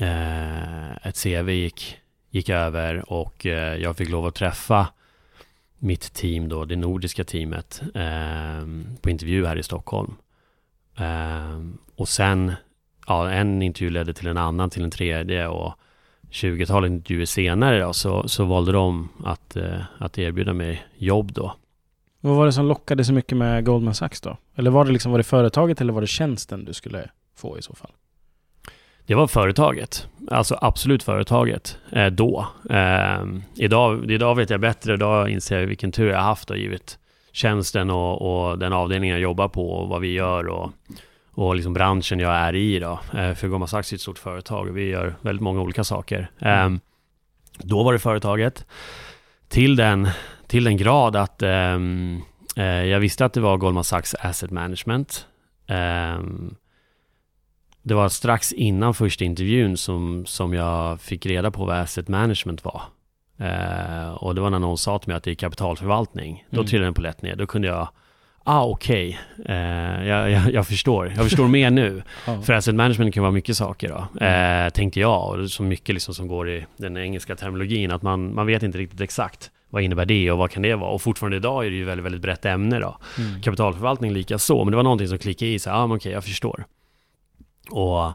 [0.00, 1.98] uh, ett CV gick
[2.30, 4.88] gick över och eh, jag fick lov att träffa
[5.78, 8.66] mitt team då, det nordiska teamet, eh,
[9.00, 10.14] på intervju här i Stockholm.
[10.98, 11.60] Eh,
[11.96, 12.52] och sen,
[13.06, 15.74] ja, en intervju ledde till en annan, till en tredje och
[16.30, 21.54] 20-talet intervjuer senare då, så, så valde de att, eh, att erbjuda mig jobb då.
[22.20, 24.36] Vad var det som lockade så mycket med Goldman Sachs då?
[24.54, 27.62] Eller var det liksom, var det företaget eller var det tjänsten du skulle få i
[27.62, 27.90] så fall?
[29.08, 32.46] Det var företaget, alltså absolut företaget eh, då.
[32.70, 36.98] Eh, idag, idag vet jag bättre, idag inser jag vilken tur jag haft och givit
[37.32, 40.70] tjänsten och, och den avdelningen jag jobbar på och vad vi gör och,
[41.30, 43.00] och liksom branschen jag är i då.
[43.16, 46.30] Eh, för Goldman Sachs är ett stort företag och vi gör väldigt många olika saker.
[46.38, 46.70] Eh,
[47.58, 48.66] då var det företaget
[49.48, 50.08] till den,
[50.46, 52.20] till den grad att, ehm,
[52.56, 55.26] eh, jag visste att det var Goldman Sachs Asset Management.
[55.66, 56.54] Ehm,
[57.88, 62.64] det var strax innan första intervjun som, som jag fick reda på vad Asset Management
[62.64, 62.82] var.
[63.38, 66.44] Eh, och det var när någon sa till mig att det är kapitalförvaltning.
[66.50, 66.66] Då Mm.
[66.66, 67.36] trillade en polett ner.
[67.36, 67.88] Då kunde jag,
[68.44, 69.54] ah okej, Eh,
[70.08, 71.12] jag, jag, jag förstår.
[71.16, 72.02] Jag förstår mer nu.
[72.26, 72.42] Ja.
[72.42, 75.28] För asset management kan vara mycket saker då, eh, tänkte jag.
[75.40, 78.78] Och så mycket liksom som går i den engelska terminologin, att man, man vet inte
[78.78, 80.90] riktigt exakt vad innebär det och vad kan det vara?
[80.90, 82.98] Och fortfarande idag är det ju väldigt, väldigt brett ämne då.
[83.18, 83.42] Mm.
[83.42, 86.24] Kapitalförvaltning lika så, men det var någonting som klickade i, så ja ah, okej, jag
[86.24, 86.64] förstår.
[87.70, 88.12] Och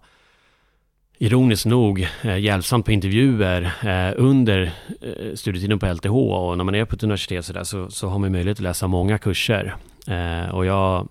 [1.17, 6.75] ironiskt nog, eh, hjälpsamt på intervjuer eh, under eh, studietiden på LTH och när man
[6.75, 9.75] är på ett universitet så, där, så, så har man möjlighet att läsa många kurser.
[10.07, 11.07] Eh, och jag,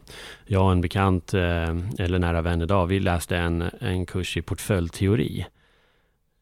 [0.47, 4.43] jag och en bekant, eh, eller nära vän idag, vi läste en, en kurs i
[4.43, 5.47] portföljteori.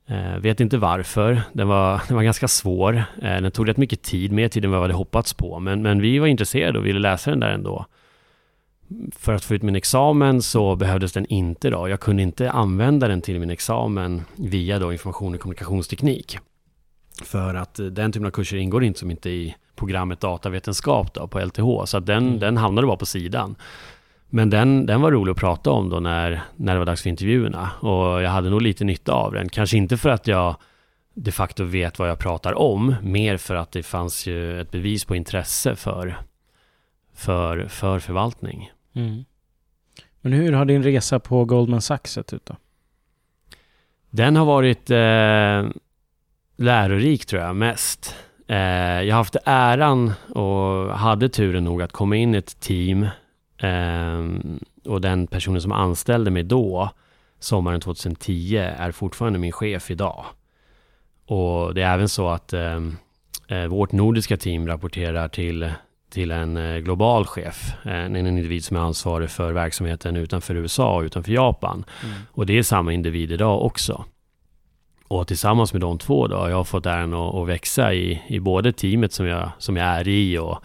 [0.07, 3.05] Eh, vet inte varför, den var, den var ganska svår.
[3.23, 5.59] Eh, den tog rätt mycket tid, mer tid än vad vi hade hoppats på.
[5.59, 7.87] Men, men vi var intresserade och ville läsa den där ändå.
[9.12, 11.88] För att få ut min examen så behövdes den inte då.
[11.88, 16.38] Jag kunde inte använda den till min examen via då information och kommunikationsteknik.
[17.22, 21.26] För att eh, den typen av kurser ingår inte som inte i programmet datavetenskap då
[21.29, 21.85] på LTH.
[21.85, 22.38] Så att den, Mm.
[22.40, 23.57] den hamnade bara på sidan.
[24.33, 27.11] Men den, den var rolig att prata om då när, när det var dags för
[27.11, 27.70] intervjuerna.
[27.81, 29.48] Och jag hade nog lite nytta av den.
[29.48, 30.57] Kanske inte för att jag
[31.14, 32.94] de facto vet vad jag pratar om.
[33.03, 36.16] Mer för att det fanns ju ett bevis på intresse för,
[37.14, 38.70] för, för förvaltning.
[38.94, 39.24] Mm.
[40.20, 42.57] Men hur har din resa på Goldman Sachs sett ut då?
[44.11, 45.81] Den har varit eh,
[46.57, 48.16] lärorik tror jag mest.
[48.46, 48.57] Eh,
[49.03, 53.03] jag har haft äran och hade turen nog att komma in i ett team
[53.59, 54.29] eh,
[54.85, 56.90] och den personen som anställde mig då,
[57.38, 60.24] sommaren 2010, är fortfarande min chef idag.
[61.26, 62.81] Och det är även så att eh,
[63.48, 65.72] eh, vårt nordiska team rapporterar till,
[66.11, 70.96] till en eh, global chef, en, en individ som är ansvarig för verksamheten utanför USA
[70.96, 71.85] och utanför Japan.
[72.05, 72.16] Mm.
[72.33, 74.05] Och det är samma individ idag också.
[75.09, 78.40] Och tillsammans med de två då har jag fått äran att, att växa i, i
[78.40, 80.59] både teamet som jag, som jag är i och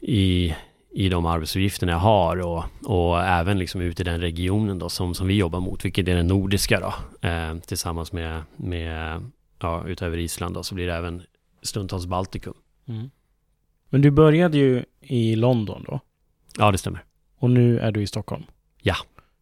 [0.00, 0.54] i,
[0.90, 5.14] i de arbetsuppgifterna jag har och, och även liksom ut i den regionen då som,
[5.14, 6.94] som vi jobbar mot, vilket är den nordiska då.
[7.28, 9.22] Eh, tillsammans med, med
[9.60, 11.22] ja, utöver Island då, så blir det även
[11.62, 12.54] stundtals Baltikum.
[12.88, 13.10] Mm.
[13.90, 16.00] Men du började ju i London då.
[16.58, 17.04] Ja, det stämmer.
[17.38, 18.42] Och nu är du i Stockholm.
[18.82, 18.94] Ja.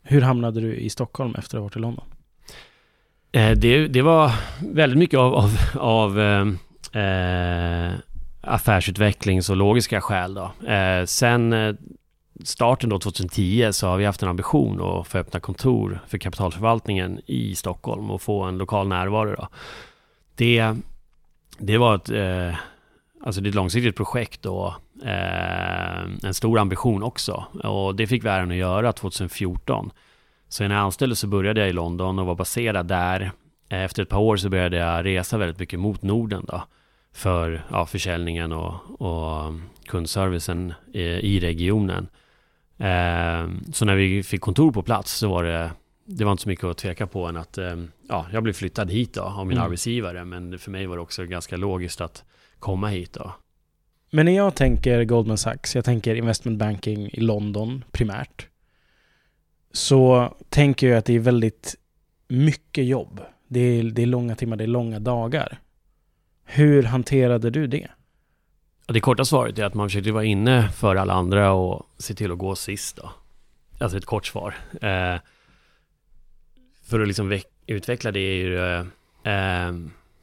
[0.02, 2.04] Hur hamnade du i Stockholm efter att ha varit i London?
[3.32, 6.46] Eh, det, det var väldigt mycket av, av, av eh,
[7.02, 7.92] eh,
[8.40, 10.34] affärsutvecklings och logiska skäl.
[10.34, 10.66] Då.
[10.66, 11.74] Eh, sen eh,
[12.44, 17.20] starten då 2010 så har vi haft en ambition att få öppna kontor för kapitalförvaltningen
[17.26, 19.34] i Stockholm och få en lokal närvaro.
[19.36, 19.48] Då.
[20.34, 20.74] Det,
[21.58, 22.58] det var ett, eh,
[23.20, 24.72] alltså det är ett långsiktigt projekt och
[25.04, 27.44] eh, en stor ambition också.
[27.64, 29.90] Och det fick vi äran att göra 2014.
[30.48, 33.30] Så när jag anställdes så började jag i London och var baserad där.
[33.68, 36.62] Efter ett par år så började jag resa väldigt mycket mot Norden då.
[37.12, 39.52] För ja, försäljningen och, och
[39.86, 42.08] kundservicen i, i regionen.
[42.78, 45.70] Eh, så när vi fick kontor på plats så var det
[46.08, 47.76] det var inte så mycket att tveka på än att eh,
[48.08, 49.64] ja, jag blev flyttad hit då av min Mm.
[49.66, 50.24] arbetsgivare.
[50.24, 52.24] Men för mig var det också ganska logiskt att
[52.58, 53.34] komma hit då.
[54.10, 58.46] Men när jag tänker Goldman Sachs, jag tänker investment banking i London primärt.
[59.72, 61.74] Så tänker jag att det är väldigt
[62.28, 63.20] mycket jobb.
[63.48, 65.58] Det är, det är långa timmar, det är långa dagar.
[66.44, 67.88] Hur hanterade du det?
[68.86, 72.32] Det korta svaret är att man försökte vara inne för alla andra och se till
[72.32, 73.10] att gå sist då.
[73.78, 74.54] Alltså ett kort svar.
[74.72, 75.16] Eh,
[76.84, 78.58] för att liksom veck- utveckla det är ju...
[78.58, 78.86] Eh,
[79.32, 79.74] eh,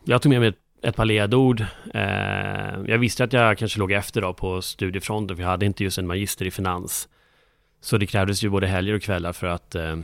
[0.03, 1.65] jag tog med mig ett, ett par ledord.
[1.93, 5.83] Eh, jag visste att jag kanske låg efter då på studiefronten för jag hade inte
[5.83, 7.09] just en magister i finans.
[7.81, 9.97] Så det krävdes ju både helger och kvällar för att eh,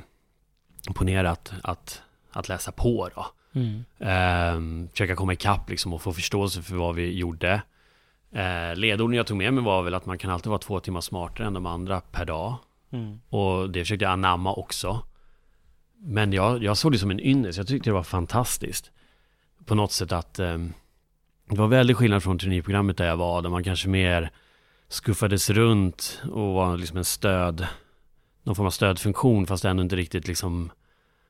[0.96, 3.26] ponera att, att, att läsa på då.
[3.54, 3.86] Mm.
[4.00, 7.62] Eh, försöka komma ikapp liksom och få förståelse för vad vi gjorde.
[8.32, 11.02] Eh, ledorden jag tog med mig var väl att man kan alltid vara två timmar
[11.02, 12.56] smartare än de andra per dag.
[12.92, 13.20] Mm.
[13.30, 15.06] Och det försökte jag anamma också.
[15.98, 17.58] Men jag, jag såg det som en ynnest.
[17.58, 18.92] Jag tyckte det var fantastiskt.
[19.70, 20.58] På något sätt att eh,
[21.50, 23.42] det var väldigt skillnad från traineeprogrammet där jag var.
[23.42, 24.32] Där man kanske mer
[24.88, 27.68] skuffades runt och var liksom en stöd.
[28.44, 30.72] Någon form av stödfunktion fast ändå inte riktigt liksom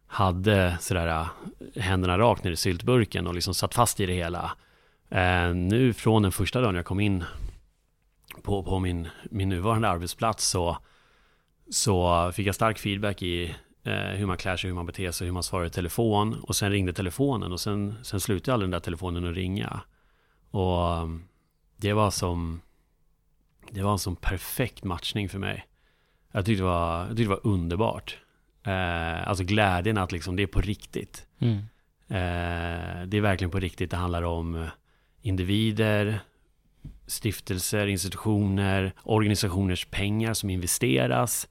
[0.07, 1.27] hade sådär eh,
[1.81, 4.51] händerna rakt ner i syltburken och liksom satt fast i det hela.
[5.09, 7.23] Eh, nu från den första dagen jag kom in
[8.43, 10.77] på, på min, min nuvarande arbetsplats så,
[11.69, 13.55] så fick jag stark feedback i
[13.91, 16.39] hur man klär sig, hur man beter sig, hur man svarar i telefon.
[16.41, 19.81] Och sen ringde telefonen och sen, sen slutade aldrig den där telefonen att ringa.
[20.51, 21.23] Och um,
[21.77, 22.61] det var som
[23.71, 25.65] det var en sån perfekt matchning för mig.
[26.31, 28.17] Jag tyckte det var, tyckte det var underbart.
[28.63, 31.27] Eh, alltså glädjen att liksom det är på riktigt.
[31.39, 31.57] Mm.
[32.07, 33.91] Eh, det är verkligen på riktigt.
[33.91, 34.67] Det handlar om
[35.21, 36.19] individer,
[37.07, 41.47] stiftelser, institutioner, organisationers pengar som investeras.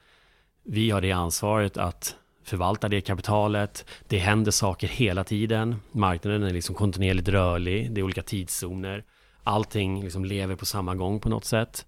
[0.62, 2.16] Vi har det ansvaret att
[2.48, 3.84] förvalta det kapitalet.
[4.08, 5.76] Det händer saker hela tiden.
[5.92, 7.92] Marknaden är liksom kontinuerligt rörlig.
[7.92, 9.04] Det är olika tidszoner.
[9.44, 11.87] Allting liksom lever på samma gång på något sätt.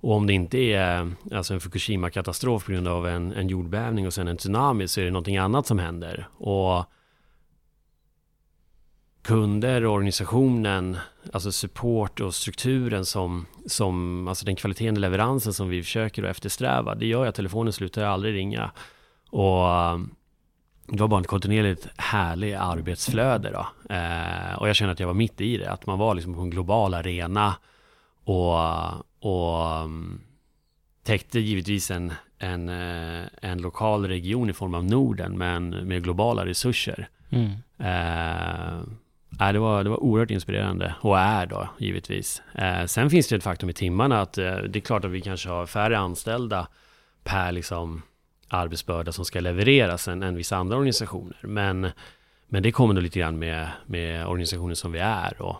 [0.00, 4.14] Och om det inte är alltså en Fukushima-katastrof på grund av en, en jordbävning och
[4.14, 6.28] sen en tsunami så är det någonting annat som händer.
[6.36, 6.84] Och
[9.22, 10.98] kunder och organisationen,
[11.32, 16.30] alltså support och strukturen som, som alltså den kvaliteten i leveransen som vi försöker att
[16.30, 18.70] eftersträva, det gör ju att telefonen slutar aldrig ringa.
[19.30, 20.14] Och um,
[20.86, 23.94] det var bara ett kontinuerligt härligt arbetsflöde då.
[23.94, 26.40] Eh, och jag kände att jag var mitt i det, att man var liksom på
[26.40, 27.54] en global arena
[28.24, 28.58] och,
[29.20, 30.20] och um,
[31.02, 36.46] täckte givetvis en, en, eh, en lokal region i form av Norden, men med globala
[36.46, 37.08] resurser.
[37.30, 37.50] Mm.
[37.78, 42.42] Eh, det, var, det var oerhört inspirerande och är då givetvis.
[42.54, 45.20] Eh, sen finns det ett faktum i timmarna att eh, det är klart att vi
[45.20, 46.68] kanske har färre anställda
[47.24, 48.02] per liksom
[48.50, 51.38] arbetsbörda som ska levereras än, än vissa andra organisationer.
[51.42, 51.90] Men,
[52.46, 55.56] men det kommer då lite grann med, med organisationen som vi är och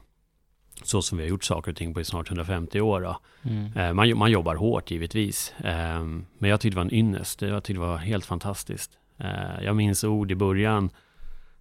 [0.82, 3.16] så som vi har gjort saker och ting på i snart 150 år.
[3.42, 3.76] Mm.
[3.76, 5.54] Eh, man, man jobbar hårt givetvis.
[5.58, 6.04] Eh,
[6.38, 7.42] men jag tyckte det var en ynnest.
[7.42, 8.90] Jag tyckte det var helt fantastiskt.
[9.18, 10.90] Eh, jag minns ord i början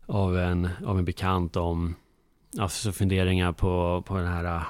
[0.06, 1.96] av en, av en bekant om
[2.60, 4.64] alltså funderingar på, på den här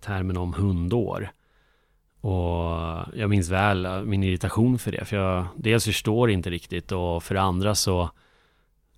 [0.00, 1.30] termen om hundår.
[2.20, 2.70] Och
[3.14, 5.04] jag minns väl äh, min irritation för det.
[5.04, 8.10] För jag dels förstår inte riktigt och för det andra så,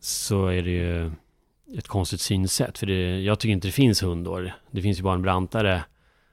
[0.01, 1.13] så är det ju
[1.79, 2.79] ett konstigt synsätt.
[2.79, 4.53] För det, jag tycker inte det finns hundår.
[4.71, 5.85] Det finns ju bara en brantare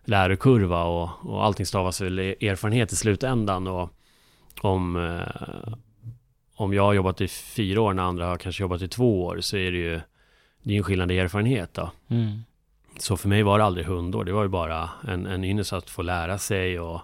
[0.05, 3.67] lärokurva och, och allting stavas väl e-, erfarenhet i slutändan.
[3.67, 3.89] Och
[4.61, 5.73] om, eh,
[6.55, 9.41] om jag har jobbat i fyra år när andra har kanske jobbat i två år
[9.41, 10.01] så är det ju
[10.63, 11.91] det är en skillnad i erfarenhet då.
[12.07, 12.43] Mm.
[12.99, 14.23] Så för mig var det aldrig hundår.
[14.23, 17.01] Det var ju bara en, en ynnest att få lära sig och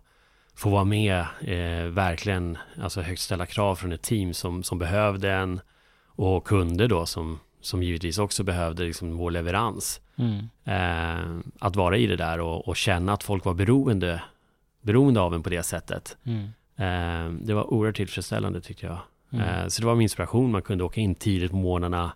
[0.56, 5.32] få vara med, eh, verkligen, alltså högt ställa krav från ett team som, som behövde
[5.32, 5.62] en
[6.16, 10.02] och kunder då som, som givetvis också behövde liksom vår leverans.
[10.16, 10.50] Mm.
[10.64, 14.22] Eh, att vara i det där och, och, känna att folk var beroende,
[14.82, 16.18] beroende av en på det sättet.
[16.24, 16.44] Mm.
[16.76, 19.00] Eh, det var oerhört tillfredsställande tyckte jag.
[19.32, 19.48] Mm.
[19.48, 20.52] Eh, så det var min inspiration.
[20.52, 22.12] Man kunde åka in tidigt på morgnarna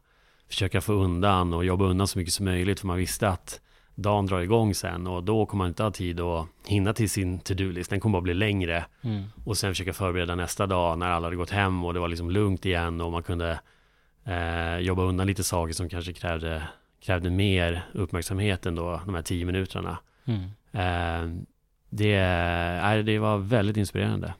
[0.49, 3.61] försöka få undan och jobba undan så mycket som möjligt för man visste att
[3.97, 7.39] dagen drar igång sen och då kommer man inte ha tid att hinna till sin
[7.39, 7.89] to-do-list.
[7.89, 8.85] Den kommer bara bli längre.
[9.01, 9.23] Mm.
[9.45, 12.31] Och sen försöka förbereda nästa dag när alla hade gått hem och det var liksom
[12.31, 13.59] lugnt igen och man kunde
[14.25, 16.63] eh, jobba undan lite saker som kanske krävde,
[17.01, 19.97] krävde mer uppmärksamhet än då de här tio minuterna.
[20.25, 20.43] Mm.
[20.71, 21.43] Eh,
[21.89, 24.33] det, eh, det var väldigt inspirerande.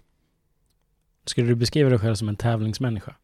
[1.26, 3.16] Skulle du beskriva dig själv som en tävlingsmänniska?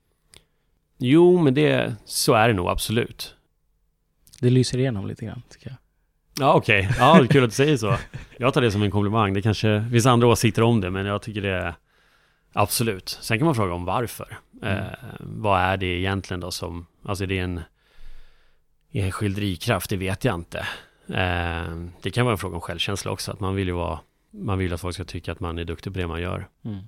[0.97, 3.35] Jo, men det, så är det nog absolut.
[4.39, 5.77] Det lyser igenom lite grann, tycker jag.
[6.39, 6.87] Ja, okej.
[6.89, 6.95] Okay.
[6.99, 7.97] Ja, kul att du säger så.
[8.37, 9.33] Jag tar det som en komplimang.
[9.33, 11.73] Det kanske finns andra åsikter om det, men jag tycker det är
[12.53, 13.09] absolut.
[13.21, 14.37] Sen kan man fråga om varför.
[14.61, 14.77] Mm.
[14.77, 17.61] Eh, vad är det egentligen då som, alltså är det en
[18.91, 19.89] enskild drivkraft?
[19.89, 20.59] Det vet jag inte.
[21.07, 23.99] Eh, det kan vara en fråga om självkänsla också, att man vill ju vara,
[24.31, 26.47] man vill att folk ska tycka att man är duktig på det man gör.
[26.65, 26.79] Mm.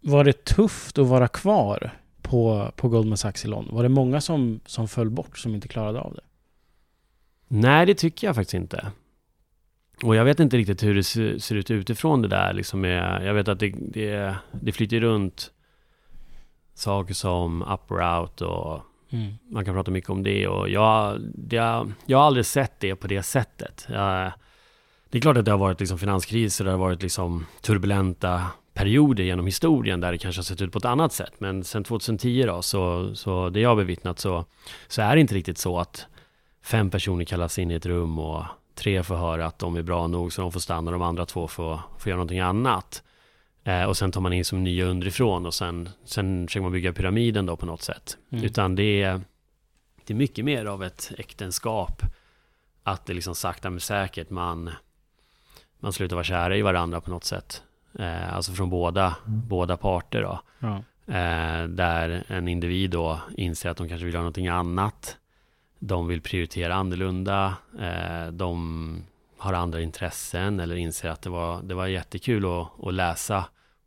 [0.00, 1.90] Var det tufft att vara kvar
[2.22, 3.74] på, på Goldman Sachs i London?
[3.74, 6.22] Var det många som, som föll bort, som inte klarade av det?
[7.54, 8.90] Nej, det tycker jag faktiskt inte.
[10.02, 11.04] Och jag vet inte riktigt hur det
[11.40, 12.52] ser ut utifrån det där.
[12.52, 15.50] Liksom med, jag vet att det, det, det flyter runt
[16.74, 19.34] saker som up or out och mm.
[19.50, 20.48] man kan prata mycket om det.
[20.48, 21.56] Och jag, det,
[22.06, 23.86] jag har aldrig sett det på det sättet.
[23.88, 24.32] Jag,
[25.10, 29.24] det är klart att det har varit liksom finanskriser, det har varit liksom turbulenta perioder
[29.24, 31.32] genom historien där det kanske har sett ut på ett annat sätt.
[31.38, 34.44] Men sen 2010 då, så, så det jag har bevittnat så,
[34.88, 36.06] så är det inte riktigt så att
[36.64, 40.06] fem personer kallas in i ett rum och tre får höra att de är bra
[40.06, 43.02] nog så de får stanna, de andra två får, får göra någonting annat.
[43.64, 46.92] Eh, och sen tar man in som nya underifrån och sen, sen försöker man bygga
[46.92, 48.16] pyramiden då på något sätt.
[48.32, 48.44] Mm.
[48.44, 49.20] Utan det är,
[50.04, 52.02] det är mycket mer av ett äktenskap.
[52.82, 54.70] Att det liksom sakta men säkert man,
[55.78, 57.62] man slutar vara kära i varandra på något sätt.
[57.98, 59.48] Eh, alltså från båda, mm.
[59.48, 60.40] båda parter då.
[60.58, 60.76] Ja.
[61.14, 65.18] Eh, där en individ då inser att de kanske vill göra någonting annat.
[65.86, 67.56] De vill prioritera annorlunda.
[67.80, 69.02] Eh, de
[69.38, 73.44] har andra intressen eller inser att det var, det var jättekul att, att läsa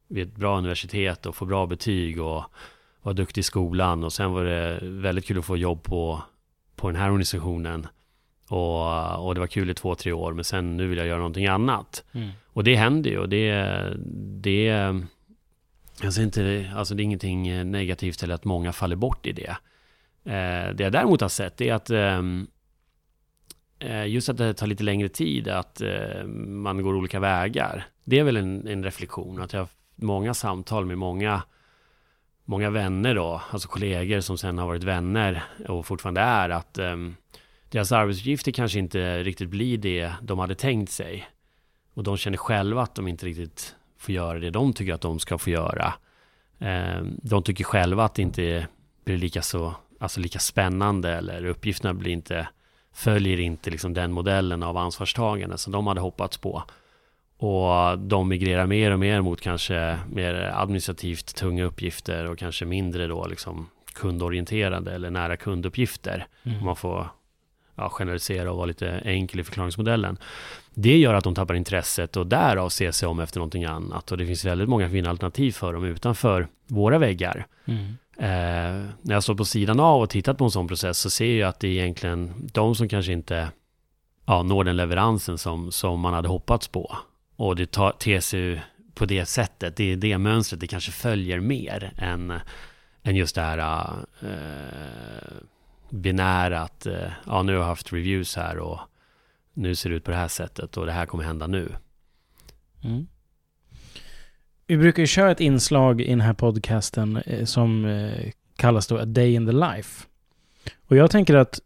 [0.07, 2.43] vid ett bra universitet och få bra betyg och
[3.01, 4.03] vara duktig i skolan.
[4.03, 6.21] Och sen var det väldigt kul att få jobb på,
[6.75, 7.87] på den här organisationen
[8.49, 11.17] Och, och det var kul i två, tre år, men sen nu vill jag göra
[11.17, 12.03] någonting annat.
[12.11, 12.29] Mm.
[12.53, 13.83] Och det händer ju och det,
[14.41, 14.65] det,
[16.01, 19.57] jag säger inte, alltså det är ingenting negativt eller att många faller bort i det.
[20.28, 22.47] Eh, det jag däremot har sett är att ehm,
[23.80, 27.88] eh, just att det tar lite längre tid, att eh, man går olika vägar.
[28.03, 31.41] Det är väl en, en reflektion, att jag har haft många samtal med många
[32.47, 37.15] många vänner då, alltså kollegor som sen har varit vänner och fortfarande är att um,
[37.69, 41.28] deras arbetsuppgifter kanske inte riktigt blir det de hade tänkt sig.
[41.93, 45.19] Och de känner själva att de inte riktigt får göra det de tycker att de
[45.19, 45.93] ska få göra.
[46.59, 48.67] Um, de tycker själva att det inte
[49.05, 52.47] blir lika så, alltså lika spännande eller uppgifterna blir inte,
[52.93, 56.63] följer inte liksom den modellen av ansvarstagande som de hade hoppats på.
[57.37, 63.07] Och de migrerar mer och mer mot kanske mer administrativt tunga uppgifter och kanske mindre
[63.07, 66.27] då liksom kundorienterade eller nära kunduppgifter.
[66.43, 66.65] Mm.
[66.65, 67.07] Man får
[67.75, 70.17] ja, generalisera och vara lite enkel i förklaringsmodellen.
[70.73, 74.11] Det gör att de tappar intresset och därav ser sig om efter någonting annat.
[74.11, 77.45] Och det finns väldigt många fina alternativ för dem utanför våra väggar.
[77.65, 77.97] Mm.
[78.20, 81.39] Eh, när jag står på sidan av och tittat på en sån process så ser
[81.39, 83.49] jag att det är egentligen de som kanske inte
[84.26, 86.97] ja, når den leveransen som, som man hade hoppats på.
[87.36, 88.61] Och det tar, ter sig
[88.93, 92.34] på det sättet, det är det mönstret det kanske följer mer än,
[93.03, 93.89] än just det här
[94.22, 95.38] eh,
[95.89, 98.80] binära att eh, ja, nu har jag haft reviews här och
[99.53, 101.72] nu ser det ut på det här sättet och det här kommer hända nu.
[102.84, 103.07] Mm.
[104.70, 108.97] Vi brukar ju köra ett inslag i den här podcasten eh, som eh, kallas då
[108.97, 110.05] A Day in the Life.
[110.88, 111.59] Och jag tänker att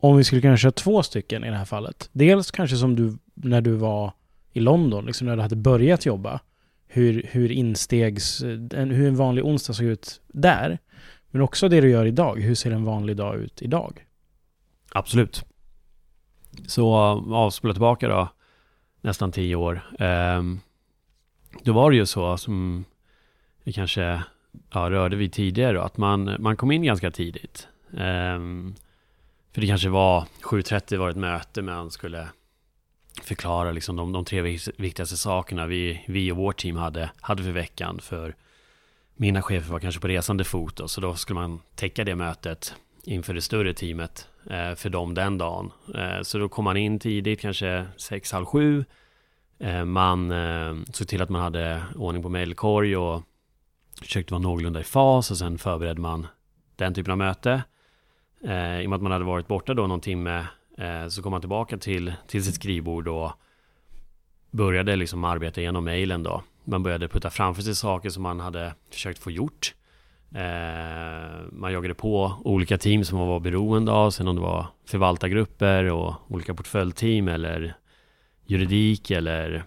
[0.00, 2.08] om vi skulle kunna köra två stycken i det här fallet.
[2.12, 4.12] Dels kanske som du när du var
[4.52, 6.40] i London, liksom när du hade börjat jobba.
[6.86, 10.78] Hur, hur instegs, eh, hur en vanlig onsdag såg ut där.
[11.30, 12.40] Men också det du gör idag.
[12.40, 14.06] Hur ser en vanlig dag ut idag?
[14.92, 15.44] Absolut.
[16.66, 16.94] Så
[17.34, 18.28] avspela tillbaka då,
[19.00, 19.82] nästan tio år.
[19.98, 20.60] Um,
[21.62, 22.84] då var det ju så som
[23.64, 24.22] vi kanske
[24.72, 27.68] ja, rörde vid tidigare, att man, man kom in ganska tidigt.
[27.90, 28.74] Um,
[29.52, 32.28] för det kanske var 7.30 var ett möte, man skulle
[33.22, 34.42] förklara liksom de, de tre
[34.76, 38.00] viktigaste sakerna vi, vi och vårt team hade, hade för veckan.
[38.02, 38.34] För
[39.16, 42.74] mina chefer var kanske på resande fot, då, så då skulle man täcka det mötet
[43.04, 45.70] inför det större teamet eh, för dem den dagen.
[45.94, 48.84] Eh, så då kom man in tidigt, kanske 6.30, 7.
[49.58, 53.22] Eh, man eh, såg till att man hade ordning på mejlkorg och
[54.02, 56.26] försökte vara någorlunda i fas och sen förberedde man
[56.76, 57.62] den typen av möte.
[58.44, 60.46] Eh, I och med att man hade varit borta då någon timme
[61.08, 63.32] så kom man tillbaka till, till sitt skrivbord och
[64.50, 66.42] började liksom arbeta igenom mejlen då.
[66.64, 69.74] Man började putta framför sig saker som man hade försökt få gjort.
[71.50, 75.84] Man jagade på olika team som man var beroende av, sen om det var förvaltargrupper
[75.84, 77.76] och olika portföljteam eller
[78.46, 79.64] juridik eller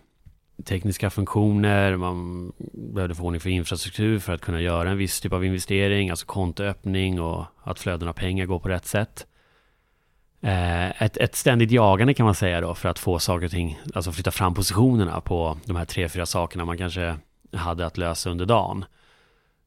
[0.64, 1.96] tekniska funktioner.
[1.96, 6.10] Man behövde få ordning för infrastruktur för att kunna göra en viss typ av investering,
[6.10, 9.28] alltså kontoöppning och att flödena av pengar går på rätt sätt.
[10.42, 13.80] Eh, ett, ett ständigt jagande kan man säga då för att få saker och ting,
[13.94, 17.16] alltså flytta fram positionerna på de här tre, fyra sakerna man kanske
[17.54, 18.86] hade att lösa under dagen.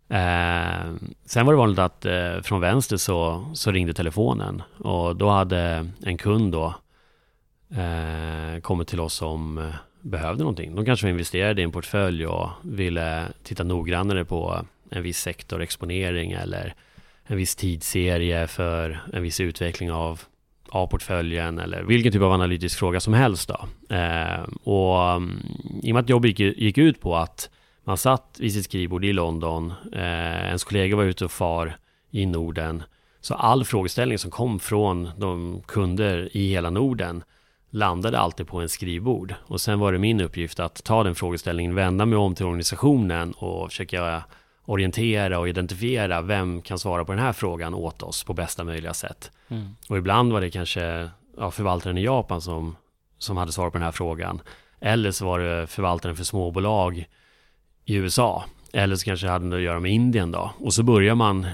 [0.08, 0.94] Eh,
[1.24, 5.90] sen var det vanligt att eh, från vänster så, så ringde telefonen och då hade
[6.02, 6.74] en kund då
[7.76, 10.74] eh, kommit till oss som eh, behövde någonting.
[10.74, 16.74] De kanske investerade i en portfölj och ville titta noggrannare på en viss sektorexponering eller
[17.24, 20.20] en viss tidsserie för en viss utveckling av
[20.70, 23.94] av portföljen eller vilken typ av analytisk fråga som helst då.
[23.96, 25.42] Eh, och mm,
[25.82, 27.50] i och med att jobbet gick, gick, ut på att
[27.84, 31.76] man satt vid sitt skrivbord i London, eh, ens kollega var ute och far
[32.10, 32.82] i Norden,
[33.20, 37.22] så all frågeställning som kom från de kunder i hela Norden
[37.70, 39.34] landade alltid på en skrivbord.
[39.42, 43.32] Och sen var det min uppgift att ta den frågeställningen, vända mig om till organisationen
[43.32, 44.22] och försöka
[44.64, 48.94] orientera och identifiera vem kan svara på den här frågan åt oss på bästa möjliga
[48.94, 49.30] sätt.
[49.48, 49.68] Mm.
[49.88, 52.76] Och ibland var det kanske ja, förvaltaren i Japan som,
[53.18, 54.40] som hade svar på den här frågan.
[54.80, 57.08] Eller så var det förvaltaren för småbolag
[57.84, 58.44] i USA.
[58.72, 60.50] Eller så kanske det hade att göra med Indien då.
[60.58, 61.46] Och så börjar man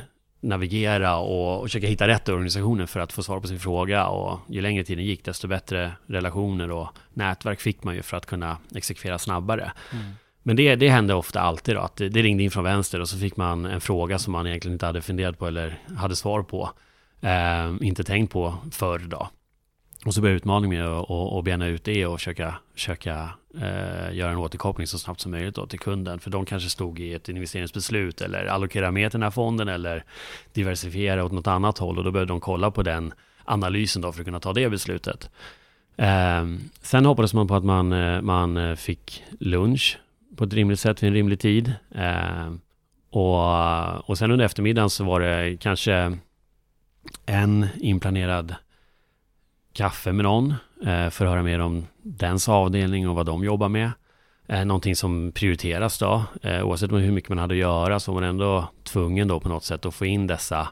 [0.47, 4.07] navigera och, och försöka hitta rätt organisationer för att få svar på sin fråga.
[4.07, 8.27] Och ju längre tiden gick, desto bättre relationer och nätverk fick man ju för att
[8.27, 9.73] kunna exekvera snabbare.
[9.93, 10.05] Mm.
[10.43, 13.09] Men det, det hände ofta alltid då, att det, det, ringde in från vänster och
[13.09, 16.43] så fick man en fråga som man egentligen inte hade funderat på eller hade svar
[16.43, 16.71] på.
[17.21, 19.29] Eh, inte tänkt på förr då.
[20.07, 23.31] Och så börjar utmaningen med att och, och bena ut det och försöka, försöka
[23.63, 26.19] eh, göra en återkoppling så snabbt som möjligt då till kunden.
[26.19, 30.05] För de kanske stod i ett investeringsbeslut eller allokera mer till den här fonden eller
[30.53, 33.13] diversifiera åt något annat håll och då behövde de kolla på den
[33.45, 35.31] analysen då för att kunna ta det beslutet.
[35.97, 36.47] Eh,
[36.83, 39.99] sen hoppades man på att man, eh, man eh, fick lunch
[40.37, 41.73] på ett rimligt sätt vid en rimlig tid.
[41.95, 42.53] Eh,
[43.11, 46.19] och, och sen under eftermiddagen så var det kanske
[47.27, 48.55] en inplanerad
[49.73, 50.55] kaffe med någon
[50.85, 53.91] för att höra mer om dens avdelning och vad de jobbar med.
[54.49, 56.25] Eh, någonting som prioriteras då.
[56.43, 59.49] Eh, oavsett hur mycket man hade att göra så var man ändå tvungen då på
[59.49, 60.69] något sätt att få in dessa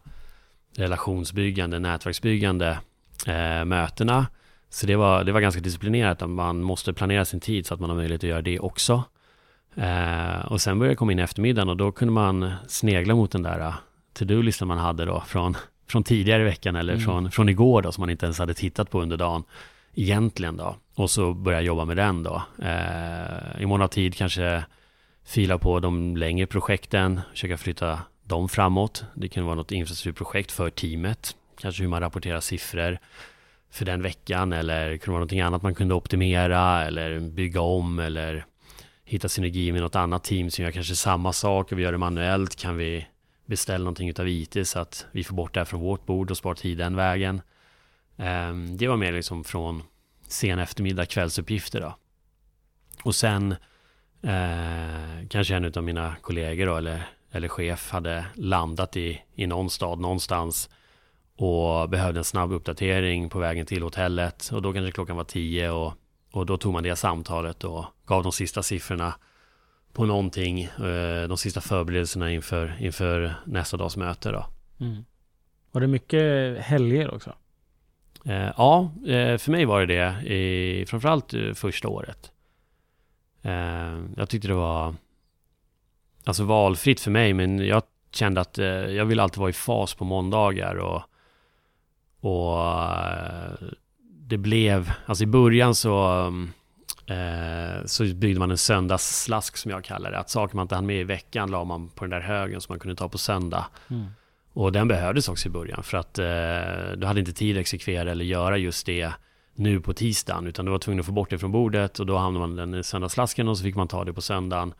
[0.76, 2.78] relationsbyggande, nätverksbyggande
[3.64, 4.26] mötena.
[4.70, 7.80] Så det var, det var ganska disciplinerat att man måste planera sin tid så att
[7.80, 9.02] man har möjlighet att göra det också.
[10.44, 13.74] och sen började det komma in eftermiddagen och då kunde man snegla mot den där
[14.12, 15.56] to-do-listan man hade då från
[15.88, 17.04] från tidigare i veckan eller mm.
[17.04, 19.44] från, från igår då som man inte ens hade tittat på under dagen
[19.94, 20.76] egentligen då.
[20.94, 22.42] Och så börja jobba med den då.
[22.62, 24.64] Eh, I mån av tid kanske
[25.24, 29.04] fila på de längre projekten, försöka flytta dem framåt.
[29.14, 32.98] Det kan vara något infrastrukturprojekt för teamet, kanske hur man rapporterar siffror
[33.70, 37.98] för den veckan eller det kunde vara någonting annat man kunde optimera eller bygga om
[37.98, 38.44] eller
[39.04, 41.98] hitta synergi med något annat team som gör kanske samma sak och vi gör det
[41.98, 42.56] manuellt.
[42.56, 43.06] Kan vi
[43.46, 46.36] beställa någonting utav IT så att vi får bort det här från vårt bord och
[46.36, 47.40] sparar tid den vägen.
[48.16, 49.82] Ehm, det var mer liksom från
[50.28, 51.96] sen eftermiddag kvällsuppgifter då.
[53.04, 53.52] Och sen
[54.22, 59.70] eh, kanske en av mina kollegor då, eller, eller chef hade landat i, i någon
[59.70, 60.70] stad någonstans
[61.36, 65.70] och behövde en snabb uppdatering på vägen till hotellet och då kanske klockan var tio
[65.70, 65.92] och,
[66.30, 69.14] och då tog man det samtalet och gav de sista siffrorna
[69.92, 74.46] på någonting, eh, de sista förberedelserna inför, inför nästa dags möte då.
[74.80, 75.04] Mm.
[75.72, 77.34] Var det mycket helger också?
[78.24, 82.30] Eh, ja, eh, för mig var det det, i, framförallt eh, första året.
[84.16, 84.94] Jag tyckte det var
[86.24, 88.58] alltså valfritt för mig, men jag kände att
[88.88, 91.02] jag ville alltid vara i fas på måndagar och,
[92.20, 92.58] och
[94.00, 96.32] det blev, alltså i början så
[97.84, 100.18] så byggde man en söndagsslask som jag kallar det.
[100.18, 102.72] Att saker man inte hann med i veckan la man på den där högen som
[102.72, 103.66] man kunde ta på söndag.
[103.90, 104.06] Mm.
[104.54, 108.10] Och den behövdes också i början för att eh, du hade inte tid att exekvera
[108.10, 109.12] eller göra just det
[109.54, 112.16] nu på tisdagen utan du var tvungen att få bort det från bordet och då
[112.16, 114.74] hamnade man den i söndagsslasken och så fick man ta det på söndagen.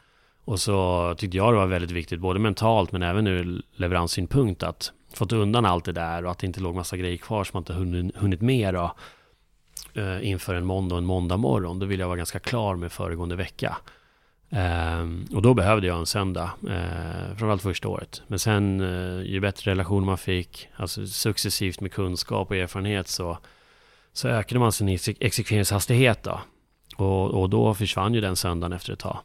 [0.44, 4.92] Och så tyckte jag det var väldigt viktigt, både mentalt men även ur leveranssynpunkt att
[5.14, 7.60] fått undan allt det där och att det inte låg massa grejer kvar som man
[7.60, 8.94] inte hunnit, hunnit med då
[9.94, 11.78] eh, inför en måndag och en måndag morgon.
[11.78, 13.76] Då ville jag vara ganska klar med föregående vecka.
[14.54, 18.22] Eh, och då behövde jag en söndag, eh, framförallt första året.
[18.26, 23.38] Men sen eh, ju bättre relation man fick, alltså successivt med kunskap och erfarenhet så,
[24.12, 24.88] så ökade man sin
[25.20, 26.40] exekveringshastighet då.
[26.96, 29.18] Och, och då försvann ju den söndagen efter ett tag.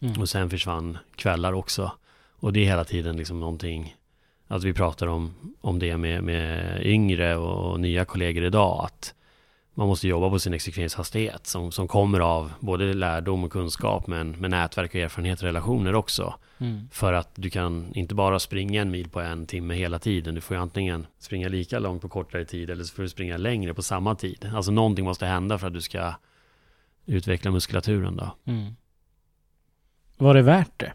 [0.00, 0.20] Mm.
[0.20, 1.92] Och sen försvann kvällar också.
[2.40, 3.96] Och det är hela tiden liksom någonting,
[4.48, 9.14] att vi pratar om, om det med, med yngre och nya kollegor idag, att
[9.74, 14.30] man måste jobba på sin exekveringshastighet som, som kommer av både lärdom och kunskap men
[14.30, 16.34] med nätverk och erfarenhet och relationer också.
[16.58, 16.88] Mm.
[16.92, 20.34] För att du kan inte bara springa en mil på en timme hela tiden.
[20.34, 23.36] Du får ju antingen springa lika långt på kortare tid eller så får du springa
[23.36, 24.50] längre på samma tid.
[24.54, 26.14] Alltså någonting måste hända för att du ska
[27.06, 28.36] utveckla muskulaturen då.
[28.44, 28.76] Mm.
[30.16, 30.92] Var det värt det?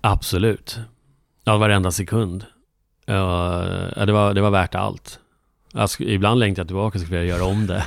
[0.00, 0.78] Absolut.
[1.44, 2.46] Ja, varenda sekund.
[3.04, 3.64] Ja,
[4.06, 5.20] det, var, det var värt allt.
[5.72, 7.84] Alltså, ibland längtar jag tillbaka och skulle vilja göra om det.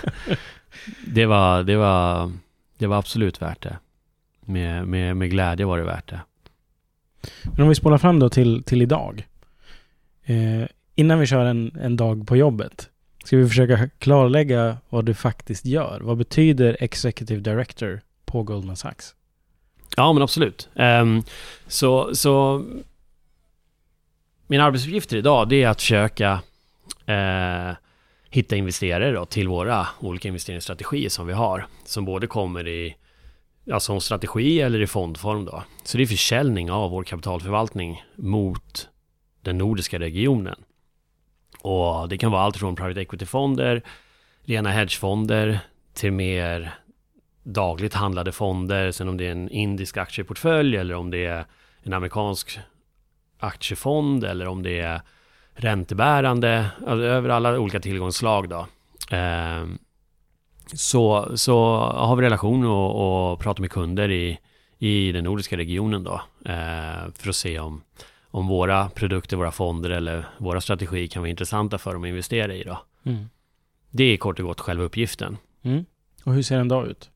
[1.07, 2.31] det, var, det, var,
[2.77, 3.77] det var absolut värt det.
[4.45, 6.19] Med, med, med glädje var det värt det.
[7.43, 9.27] Men om vi spolar fram då till, till idag.
[10.23, 10.63] Eh,
[10.95, 12.89] innan vi kör en, en dag på jobbet.
[13.23, 15.99] Ska vi försöka klarlägga vad du faktiskt gör?
[16.01, 19.15] Vad betyder Executive Director på Goldman Sachs?
[19.97, 20.69] Ja, men absolut.
[20.73, 21.23] Um,
[21.67, 22.65] så, så
[24.47, 26.41] mina arbetsuppgifter idag, det är att försöka
[27.11, 27.75] eh,
[28.29, 31.65] hitta investerare då, till våra olika investeringsstrategier som vi har.
[31.85, 32.95] Som både kommer i
[33.71, 35.63] alltså som strategi eller i fondform då.
[35.83, 38.89] Så det är försäljning av vår kapitalförvaltning mot
[39.41, 40.63] den nordiska regionen.
[41.61, 43.81] Och det kan vara allt från private equity-fonder,
[44.45, 45.59] rena hedgefonder
[45.93, 46.73] till mer
[47.43, 48.91] dagligt handlade fonder.
[48.91, 51.45] Sen om det är en indisk aktieportfölj eller om det är
[51.83, 52.59] en amerikansk
[53.39, 55.01] aktiefond eller om det är
[55.53, 58.67] räntebärande, alltså över alla olika tillgångsslag då.
[59.15, 59.65] Eh,
[60.73, 64.39] så, så har vi relation och, och pratar med kunder i,
[64.77, 66.21] i den nordiska regionen då.
[66.45, 67.81] Eh, för att se om,
[68.23, 72.53] om våra produkter, våra fonder eller våra strategier kan vara intressanta för dem att investera
[72.53, 72.79] i då.
[73.03, 73.29] Mm.
[73.89, 75.37] det är kort och gott själva uppgiften.
[75.61, 75.85] Mm.
[76.23, 77.09] Och hur ser en dag ut?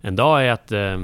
[0.00, 0.98] En dag är att eh,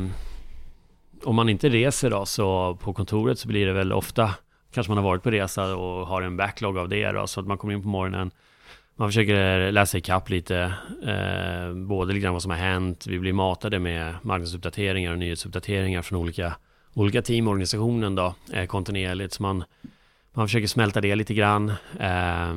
[1.24, 4.34] om man inte reser då, så på kontoret så blir det väl ofta
[4.70, 7.46] kanske man har varit på resa och har en backlog av det då, så att
[7.46, 8.30] man kommer in på morgonen
[9.00, 13.06] man försöker läsa ikapp lite, eh, både lite grann vad som har hänt.
[13.06, 16.56] Vi blir matade med marknadsuppdateringar och nyhetsuppdateringar från olika,
[16.94, 19.34] olika team i organisationen då, eh, kontinuerligt.
[19.34, 19.64] Så man,
[20.32, 21.68] man försöker smälta det lite grann.
[22.00, 22.56] Eh,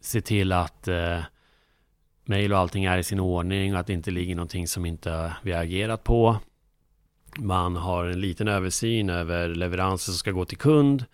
[0.00, 1.20] se till att eh,
[2.24, 5.32] mejl och allting är i sin ordning och att det inte ligger någonting som inte
[5.42, 6.36] vi har agerat på.
[7.38, 11.04] Man har en liten översyn över leveranser som ska gå till kund,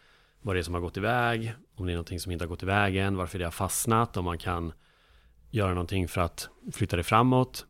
[0.42, 2.62] vad det är som har gått iväg, om det är någonting som inte har gått
[2.62, 4.72] iväg än, varför det har fastnat, om man kan
[5.50, 7.66] göra någonting för att flytta det framåt.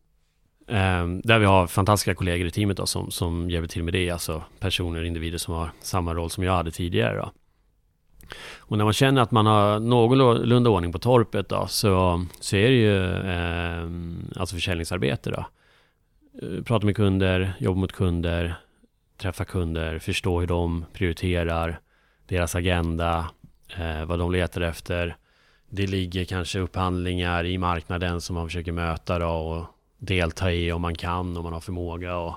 [0.68, 4.10] Ehm, där vi har fantastiska kollegor i teamet då, som, som hjälper till med det,
[4.10, 7.16] alltså personer, individer som har samma roll som jag hade tidigare.
[7.16, 7.32] Då.
[8.58, 12.68] Och när man känner att man har någorlunda ordning på torpet då, så, så är
[12.68, 13.88] det ju eh,
[14.40, 15.46] alltså försäljningsarbete då.
[16.40, 18.54] Eh, prata med kunder, jobba mot kunder,
[19.16, 21.80] träffa kunder, förstå hur de prioriterar,
[22.26, 23.30] deras agenda,
[23.76, 25.16] eh, vad de letar efter.
[25.70, 29.66] Det ligger kanske upphandlingar i marknaden som man försöker möta då och
[29.98, 32.34] delta i om man kan, om man har förmåga och,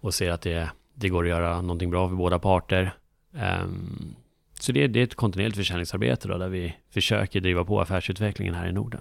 [0.00, 2.94] och ser att det, det går att göra någonting bra för båda parter.
[3.32, 4.14] Um,
[4.60, 8.68] så det, det, är ett kontinuerligt försäljningsarbete då, där vi försöker driva på affärsutvecklingen här
[8.68, 9.00] i Norden.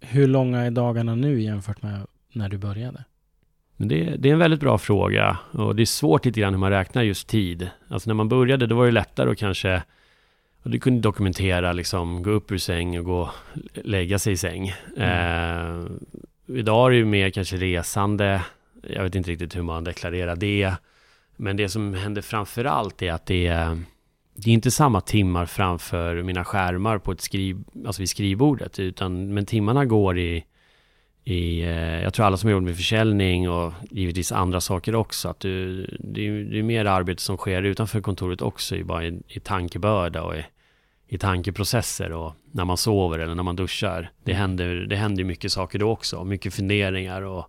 [0.00, 3.04] Hur långa är dagarna nu jämfört med när du började?
[3.82, 6.60] Men det, det, är en väldigt bra fråga och det är svårt lite grann hur
[6.60, 7.70] man räknar just tid.
[7.88, 9.82] Alltså när man började då var det lättare att kanske
[10.62, 13.30] och du kunde dokumentera, liksom, gå upp ur säng och gå
[13.74, 14.72] lägga sig i säng.
[14.96, 15.86] Mm.
[16.46, 18.42] Eh, idag är det ju mer kanske resande.
[18.82, 20.74] Jag vet inte riktigt hur man deklarerar det.
[21.36, 23.78] Men det som händer framför allt är att det är,
[24.34, 28.78] det är inte samma timmar framför mina skärmar på ett skriv, alltså vid skrivbordet.
[28.78, 30.44] Utan, men timmarna går i,
[31.24, 35.40] i, eh, jag tror alla som jobbar med försäljning och givetvis andra saker också, att
[35.40, 39.22] du, det, är, det är mer arbete som sker utanför kontoret också, i, bara i,
[39.28, 40.44] i tankebörda och i,
[41.08, 44.10] i tankeprocesser och när man sover eller när man duschar.
[44.24, 47.46] Det händer, det händer mycket saker då också, mycket funderingar och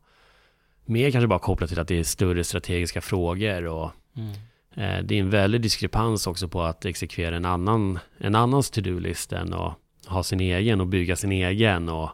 [0.86, 4.32] mer kanske bara kopplat till att det är större strategiska frågor och mm.
[4.76, 9.34] eh, det är en väldig diskrepans också på att exekvera en annan, en annans to-do-list
[9.34, 9.74] än att
[10.08, 12.10] ha sin egen och bygga sin egen och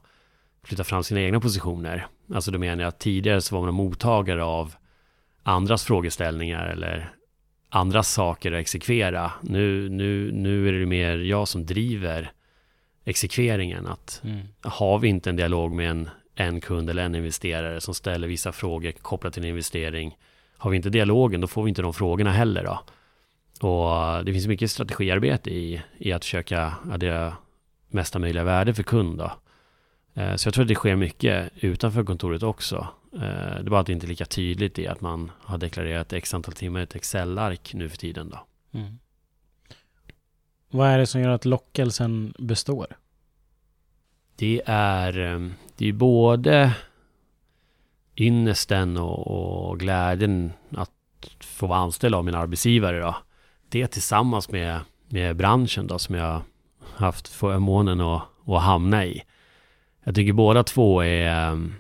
[0.64, 2.08] flytta fram sina egna positioner.
[2.34, 4.76] Alltså då menar jag att tidigare så var man mottagare av
[5.44, 7.14] andras frågeställningar eller
[7.70, 9.32] andra saker att exekvera.
[9.42, 12.32] Nu, nu, nu är det mer jag som driver
[13.06, 13.88] exekveringen.
[13.88, 14.48] Att mm.
[14.62, 18.52] Har vi inte en dialog med en, en kund eller en investerare som ställer vissa
[18.52, 20.18] frågor kopplat till en investering.
[20.58, 22.64] Har vi inte dialogen, då får vi inte de frågorna heller.
[22.64, 22.80] Då.
[23.68, 27.34] Och det finns mycket strategiarbete i, i att försöka addera
[27.88, 29.18] mesta möjliga värde för kund.
[29.18, 29.32] Då.
[30.14, 32.88] Eh, så jag tror att det sker mycket utanför kontoret också.
[33.14, 36.14] Eh, det är bara att det inte är lika tydligt i att man har deklarerat
[36.14, 38.30] x antal timmar i ett Excel-ark nu för tiden.
[38.30, 38.40] Då.
[38.80, 39.00] Mm.
[40.70, 42.88] Vad är det som gör att lockelsen består?
[44.36, 46.74] Det är, ehm, det är både
[48.18, 49.28] ynnesten och,
[49.70, 50.92] och glädjen att
[51.40, 53.00] få vara anställd av min arbetsgivare.
[53.00, 53.16] Då.
[53.70, 56.42] Det tillsammans med, med branschen då, som jag
[56.96, 59.24] haft förmånen att, att hamna i.
[60.10, 61.74] Jag tycker båda två är ehm,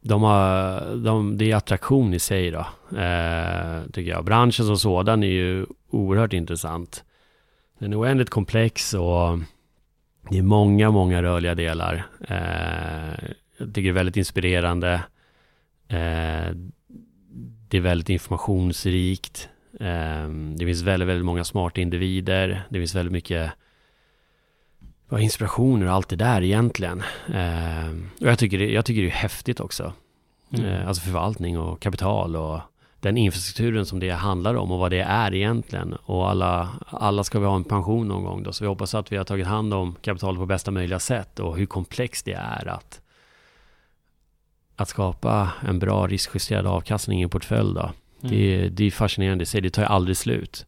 [0.00, 2.58] de har, de, det är attraktion i sig då,
[2.98, 4.24] eh, tycker jag.
[4.24, 7.04] Branschen som sådan är ju oerhört intressant.
[7.78, 9.38] Den är oändligt komplex och
[10.30, 12.06] det är många, många rörliga delar.
[12.28, 14.94] Eh, jag tycker det är väldigt inspirerande.
[15.88, 16.54] Eh,
[17.68, 19.48] det är väldigt informationsrikt.
[19.80, 22.62] Eh, det finns väldigt, väldigt många smarta individer.
[22.68, 23.52] Det finns väldigt mycket
[25.08, 27.02] vad inspirationer och allt det där egentligen.
[27.34, 27.88] Eh,
[28.20, 29.92] och jag tycker, det, jag tycker det är häftigt också.
[30.50, 30.66] Mm.
[30.66, 32.60] Eh, alltså förvaltning och kapital och
[33.00, 35.92] den infrastrukturen som det handlar om och vad det är egentligen.
[35.92, 39.12] Och alla, alla ska vi ha en pension någon gång då, så vi hoppas att
[39.12, 42.68] vi har tagit hand om kapitalet på bästa möjliga sätt och hur komplext det är
[42.68, 43.00] att,
[44.76, 47.90] att skapa en bra riskjusterad avkastning i en portfölj då.
[48.22, 48.36] Mm.
[48.36, 50.66] Det, det är fascinerande i sig, det tar ju aldrig slut.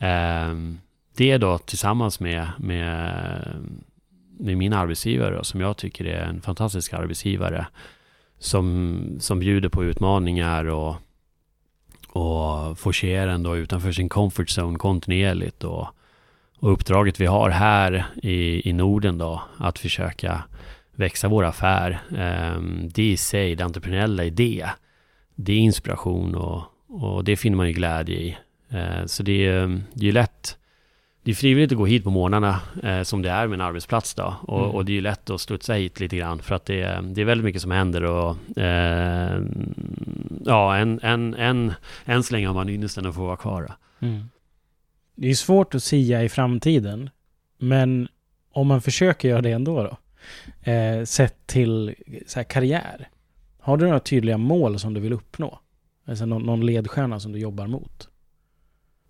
[0.00, 0.80] Um,
[1.16, 3.44] det då tillsammans med, med,
[4.38, 7.66] med min arbetsgivare då, som jag tycker är en fantastisk arbetsgivare
[8.38, 10.96] som, som bjuder på utmaningar och,
[12.08, 15.86] och forcerar ändå utanför sin comfort zone kontinuerligt och,
[16.58, 20.42] och uppdraget vi har här i, i Norden då att försöka
[20.94, 22.02] växa vår affär.
[22.10, 22.62] Eh,
[22.94, 24.66] det i sig, det entreprenöriella i det,
[25.34, 28.36] det är inspiration och, och det finner man ju glädje i.
[28.68, 30.58] Eh, så det är ju lätt
[31.22, 34.14] det är frivilligt att gå hit på morgnarna eh, som det är med en arbetsplats
[34.14, 34.34] då.
[34.42, 34.70] Och, Mm.
[34.70, 37.20] och det är ju lätt att studsa hit lite grann för att det, är- det
[37.20, 39.42] är väldigt mycket som händer och eh,
[40.44, 41.72] ja, än, än, än,
[42.04, 43.72] än så länge har man ynnesten att få vara kvar.
[44.00, 44.24] Mm.
[45.14, 47.10] Det är svårt att sia i framtiden,
[47.58, 48.08] men
[48.52, 49.96] om man försöker göra det ändå då,
[50.72, 51.94] eh, sett till
[52.26, 53.08] så här, karriär,
[53.60, 55.58] har du några tydliga mål som du vill uppnå?
[56.06, 58.08] Alltså någon, någon ledstjärna som du jobbar mot?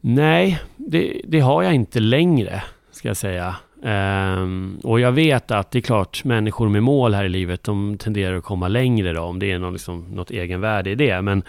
[0.04, 3.56] Nej, det, det har jag inte längre, ska jag säga.
[3.82, 7.98] Ehm, och jag vet att det är klart, människor med mål här i livet, de
[7.98, 11.22] tenderar att komma längre då, om det är någon, liksom, något egenvärde i det.
[11.22, 11.42] Men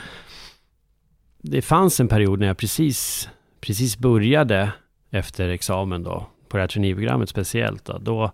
[1.42, 3.30] det fanns en period när jag precis,
[3.62, 4.72] precis började
[5.10, 7.86] efter examen då, på det här traineeprogrammet speciellt.
[7.86, 8.32] Då, då,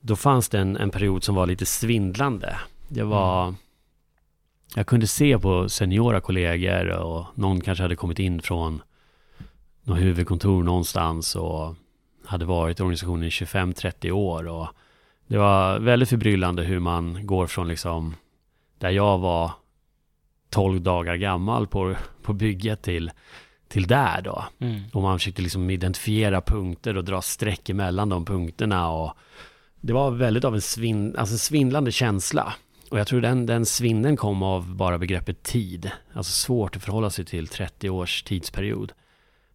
[0.00, 2.56] då fanns det en, en period som var lite svindlande.
[2.88, 3.54] Det var...
[4.74, 8.82] Jag kunde se på seniora kollegor och någon kanske hade kommit in från
[9.84, 11.74] något huvudkontor någonstans och
[12.24, 14.46] hade varit i organisationen i 25-30 år.
[14.46, 14.68] Och
[15.26, 18.14] det var väldigt förbryllande hur man går från liksom
[18.78, 19.52] där jag var
[20.50, 23.10] 12 dagar gammal på, på bygget till,
[23.68, 24.44] till där då.
[24.92, 28.90] Och man försökte liksom identifiera punkter och dra streck emellan de punkterna.
[28.90, 29.12] Och
[29.80, 32.54] det var väldigt av en svin, alltså svindlande känsla.
[32.90, 35.90] Och jag tror den, den svinnen kom av bara begreppet tid.
[36.12, 38.92] Alltså svårt att förhålla sig till 30 års tidsperiod.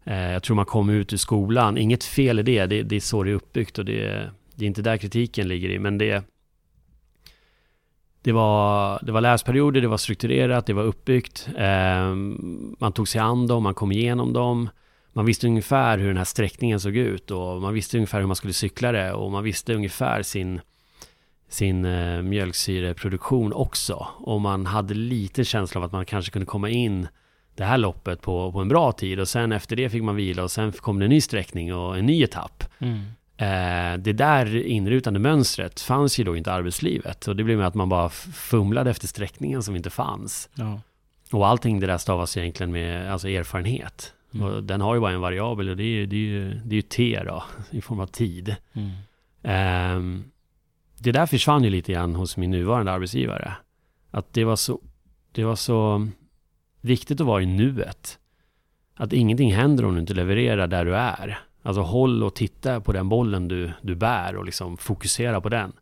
[0.06, 3.00] Eh, jag tror man kom ut ur skolan, inget fel i det, det, det är
[3.00, 6.24] så det är uppbyggt och det, det är inte där kritiken ligger i, men det
[8.26, 11.50] det var, det var läsperioder, det var strukturerat, det var uppbyggt.
[11.58, 12.16] Eh,
[12.80, 14.70] man tog sig an dem, man kom igenom dem.
[15.14, 18.36] Man visste ungefär hur den här sträckningen såg ut och man visste ungefär hur man
[18.36, 20.62] skulle cykla det och man visste ungefär sin,
[21.50, 24.08] sin eh, mjölksyreproduktion också.
[24.18, 27.08] Och man hade lite känsla av att man kanske kunde komma in
[27.56, 30.44] det här loppet på, på en bra tid och sen efter det fick man vila
[30.44, 32.64] och sen kom det en ny sträckning och en ny etapp.
[32.80, 33.00] Mm.
[33.38, 37.68] Eh, det där inrutande mönstret fanns ju då inte i arbetslivet och det blev med
[37.68, 40.50] att man bara fumlade efter sträckningen som inte fanns.
[40.56, 40.82] Ja.
[41.32, 44.14] Och allting det där stavas egentligen med alltså erfarenhet.
[44.34, 44.48] Mm.
[44.48, 46.74] Och den har ju bara en variabel och det är ju, det är ju, det
[46.74, 48.56] är ju T då, i form av tid.
[48.74, 48.92] Mm.
[49.44, 50.24] Ehm,
[50.98, 53.54] det där försvann ju lite grann hos min nuvarande arbetsgivare.
[54.12, 54.80] Att det var så,
[55.32, 56.08] det var så
[56.86, 58.20] viktigt att vara i nuet.
[58.96, 61.40] Att ingenting händer om du inte levererar där du är.
[61.64, 65.74] Alltså håll och titta på den bollen du, du bär och liksom fokusera på den.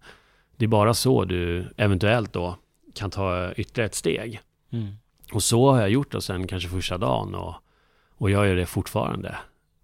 [0.57, 2.57] Det är bara så du eventuellt då
[2.95, 4.39] kan ta ytterligare ett steg.
[4.71, 4.87] Mm.
[5.33, 7.55] Och så har jag gjort då sen kanske första dagen och,
[8.17, 9.35] och jag gör det fortfarande.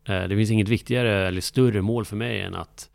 [0.05, 2.89] Eh, Det finns inget viktigare eller större mål för mig än att,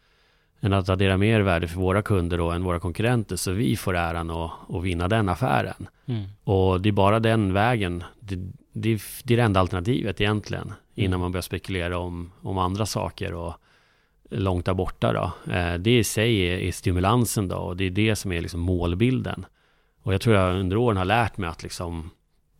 [0.64, 3.96] än att addera mer värde för våra kunder och än våra konkurrenter så vi får
[3.96, 5.86] äran att, att vinna den affären.
[6.06, 6.24] Mm.
[6.44, 8.36] Och det är bara den vägen, det,
[8.72, 13.34] det, det är det enda alternativet egentligen innan man börjar spekulera om, om andra saker
[13.34, 13.54] och
[14.30, 15.52] långt där borta då.
[15.52, 18.60] Eh, Det i sig är, är stimulansen då och det är det som är liksom
[18.60, 19.46] målbilden.
[20.02, 22.10] Och jag tror jag under åren har lärt mig att liksom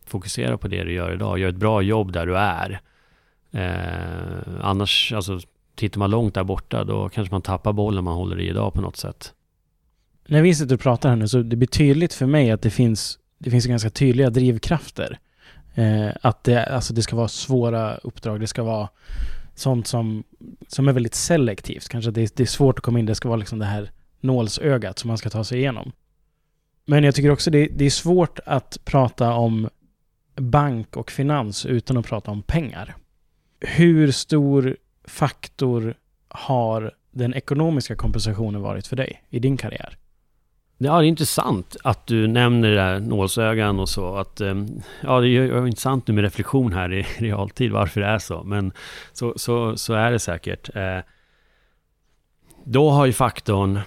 [0.06, 1.38] fokusera på det du gör idag.
[1.38, 2.80] Gör ett bra jobb där du är.
[3.50, 5.40] Eh, annars, alltså
[5.74, 8.80] tittar man långt där borta då kanske man tappar bollen man håller i idag på
[8.80, 9.32] något sätt.
[10.26, 12.70] När vi sitter och pratar här nu så det blir tydligt för mig att det
[12.70, 15.18] finns, det finns ganska tydliga drivkrafter.
[15.74, 18.88] Eh, att det, alltså det ska vara svåra uppdrag, det ska vara
[19.54, 20.24] sånt som,
[20.68, 21.88] som är väldigt selektivt.
[21.88, 24.98] Kanske det, det är svårt att komma in, det ska vara liksom det här nålsögat
[24.98, 25.92] som man ska ta sig igenom.
[26.86, 29.68] Men jag tycker också det, det är svårt att prata om
[30.36, 32.94] bank och finans utan att prata om pengar.
[33.60, 35.94] Hur stor faktor
[36.28, 39.98] har den ekonomiska kompensationen varit för dig i din karriär?
[40.78, 44.16] Ja, det är intressant att du nämner det där nålsögan och så.
[44.16, 44.54] Att, eh,
[45.00, 48.42] ja, det är intressant nu med reflektion här i realtid varför det är så.
[48.42, 48.72] Men
[49.12, 50.76] så, så, så är det säkert.
[50.76, 50.98] Eh,
[52.64, 53.80] då har ju faktorn,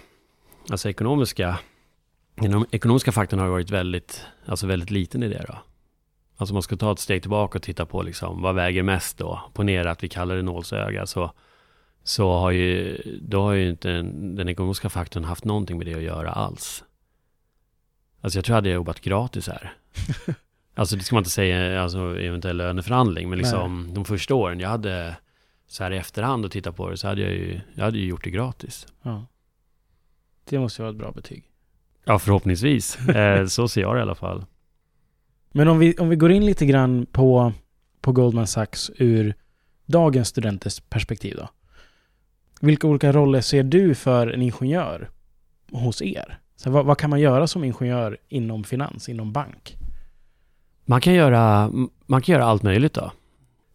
[0.70, 1.60] alltså ekonomiska,
[2.36, 5.58] den ekonomiska faktorn har varit väldigt, alltså väldigt liten i det då.
[6.38, 9.42] Alltså man ska ta ett steg tillbaka och titta på liksom, vad väger mest då?
[9.54, 11.32] Ponera att vi kallar det nålsöga så,
[12.04, 15.94] så har ju, då har ju inte den, den ekonomiska faktorn haft någonting med det
[15.96, 16.84] att göra alls.
[18.22, 19.74] Alltså jag tror jag hade jobbat gratis här.
[20.78, 24.70] Alltså det ska man inte säga, alltså eventuell löneförhandling, men liksom de första åren jag
[24.70, 25.16] hade
[25.68, 28.06] så här i efterhand och titta på det så hade jag ju, jag hade ju
[28.06, 28.88] gjort det gratis.
[29.02, 29.26] Ja.
[30.50, 31.44] Det måste ju vara ett bra betyg.
[32.04, 32.98] Ja, förhoppningsvis.
[33.10, 34.46] Eh, så ser jag det i alla fall.
[35.58, 37.54] Men om vi, om vi går in lite grann på,
[38.02, 39.34] på Goldman Sachs ur
[39.86, 41.50] dagens studenters perspektiv då.
[42.62, 45.10] Vilka olika roller ser du för en ingenjör
[45.72, 46.40] hos er?
[46.56, 49.76] Så vad, vad kan man göra som ingenjör inom finans, inom bank?
[50.86, 51.72] Man kan göra,
[52.06, 53.12] man kan göra allt möjligt då.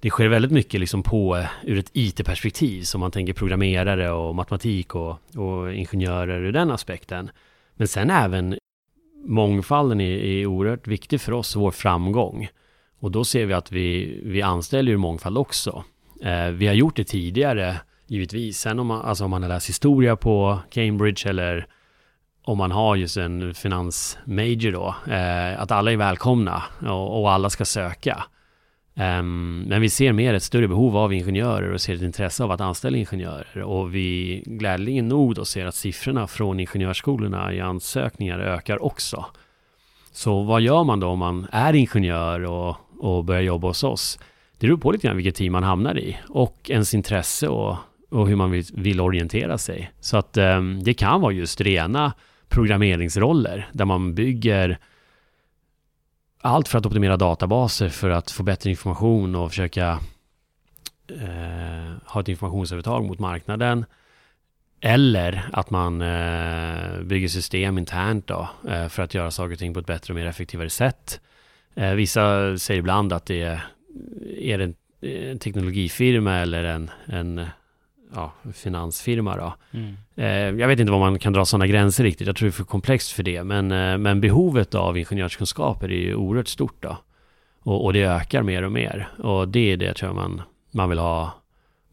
[0.00, 4.34] det sker väldigt mycket liksom på eh, ur ett IT-perspektiv, som man tänker programmerare och
[4.34, 7.30] matematik och, och ingenjörer ur den aspekten.
[7.74, 8.58] Men sen även
[9.24, 12.48] mångfalden är, är oerhört viktig för oss, vår framgång.
[13.00, 15.84] Och då ser vi att vi, vi anställer ju mångfald också.
[16.22, 18.58] Eh, vi har gjort det tidigare, givetvis.
[18.58, 21.66] Sen om man, alltså om man har läst historia på Cambridge eller
[22.44, 27.50] om man har just en finansmajor då, eh, att alla är välkomna och, och alla
[27.50, 28.24] ska söka.
[28.94, 32.50] Um, men vi ser mer ett större behov av ingenjörer och ser ett intresse av
[32.50, 33.62] att anställa ingenjörer.
[33.62, 39.24] Och vi glädjande nog då ser att siffrorna från ingenjörsskolorna i ansökningar ökar också.
[40.12, 44.18] Så vad gör man då om man är ingenjör och, och börjar jobba hos oss?
[44.58, 47.76] Det beror på lite grann vilket team man hamnar i och ens intresse och,
[48.10, 49.90] och hur man vill, vill orientera sig.
[50.00, 52.12] Så att um, det kan vara just rena
[52.48, 54.78] programmeringsroller där man bygger
[56.42, 60.00] allt för att optimera databaser för att få bättre information och försöka
[61.08, 63.84] eh, ha ett informationsövertag mot marknaden.
[64.80, 69.74] Eller att man eh, bygger system internt då, eh, för att göra saker och ting
[69.74, 71.20] på ett bättre och mer effektivare sätt.
[71.74, 73.64] Eh, vissa säger ibland att det är,
[74.38, 74.74] är det en,
[75.30, 77.46] en teknologifirma eller en, en
[78.14, 79.54] ja, finansfirma då.
[79.72, 79.96] Mm.
[80.16, 82.26] Eh, jag vet inte var man kan dra sådana gränser riktigt.
[82.26, 83.44] Jag tror det är för komplext för det.
[83.44, 86.96] Men, eh, men behovet av ingenjörskunskaper är ju oerhört stort då.
[87.60, 89.08] Och, och, det ökar mer och mer.
[89.18, 91.34] Och det är det tror jag man, man vill ha.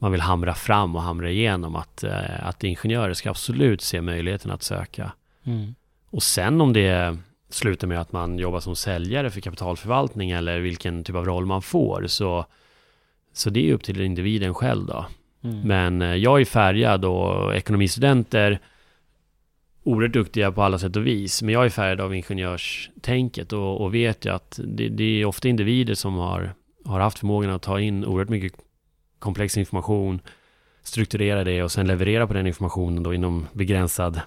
[0.01, 4.51] Man vill hamra fram och hamra igenom att, eh, att ingenjörer ska absolut se möjligheten
[4.51, 5.11] att söka.
[5.43, 5.75] Mm.
[6.09, 7.17] Och sen om det
[7.49, 11.61] slutar med att man jobbar som säljare för kapitalförvaltning eller vilken typ av roll man
[11.61, 12.45] får så,
[13.33, 15.05] så det är upp till individen själv då.
[15.43, 15.67] Mm.
[15.67, 18.59] Men eh, jag är färgad och ekonomistudenter
[19.83, 21.41] oerhört duktiga på alla sätt och vis.
[21.41, 25.47] Men jag är färgad av ingenjörstänket och, och vet ju att det, det, är ofta
[25.47, 26.53] individer som har,
[26.85, 28.53] har haft förmågan att ta in oerhört mycket
[29.19, 30.21] komplex information,
[30.83, 34.21] strukturera det och sen leverera på den informationen då inom begränsad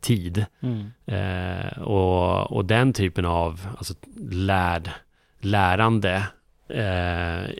[0.00, 0.44] tid.
[0.60, 0.92] Mm.
[1.06, 3.94] Eh, och, och den typen av alltså,
[4.30, 4.90] lärd,
[5.40, 6.26] lärande
[6.68, 7.50] eh,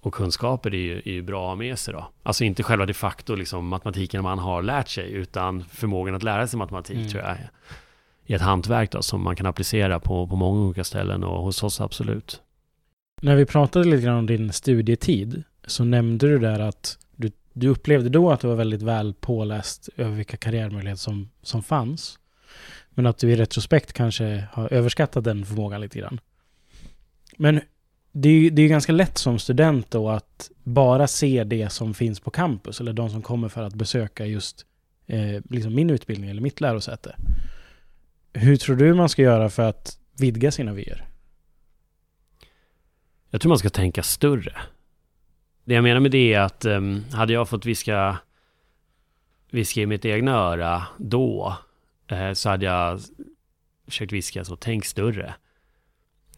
[0.00, 2.10] och kunskaper är ju, är ju bra att ha med sig då.
[2.22, 6.46] Alltså inte själva de facto liksom matematiken man har lärt sig, utan förmågan att lära
[6.46, 7.08] sig matematik mm.
[7.08, 7.50] tror jag är,
[8.26, 11.62] är ett hantverk då som man kan applicera på, på många olika ställen och hos
[11.62, 12.42] oss absolut.
[13.20, 17.68] När vi pratade lite grann om din studietid så nämnde du där att du, du
[17.68, 22.18] upplevde då att du var väldigt väl påläst över vilka karriärmöjligheter som, som fanns.
[22.90, 26.20] Men att du i retrospekt kanske har överskattat den förmågan lite grann.
[27.36, 27.60] Men
[28.20, 31.94] det är ju det är ganska lätt som student då att bara se det som
[31.94, 34.66] finns på campus eller de som kommer för att besöka just
[35.06, 37.16] eh, liksom min utbildning eller mitt lärosäte.
[38.32, 41.06] Hur tror du man ska göra för att vidga sina vyer?
[43.30, 44.56] Jag tror man ska tänka större.
[45.64, 48.18] Det jag menar med det är att um, hade jag fått viska,
[49.50, 51.56] viska i mitt egna öra då
[52.06, 53.00] eh, så hade jag
[53.84, 55.34] försökt viska så, tänk större.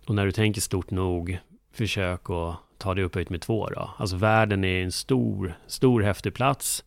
[0.07, 1.41] Och när du tänker stort nog
[1.81, 3.91] försök att ta det upphöjt med två då.
[3.99, 6.85] Alltså världen är en stor, stor häftig plats.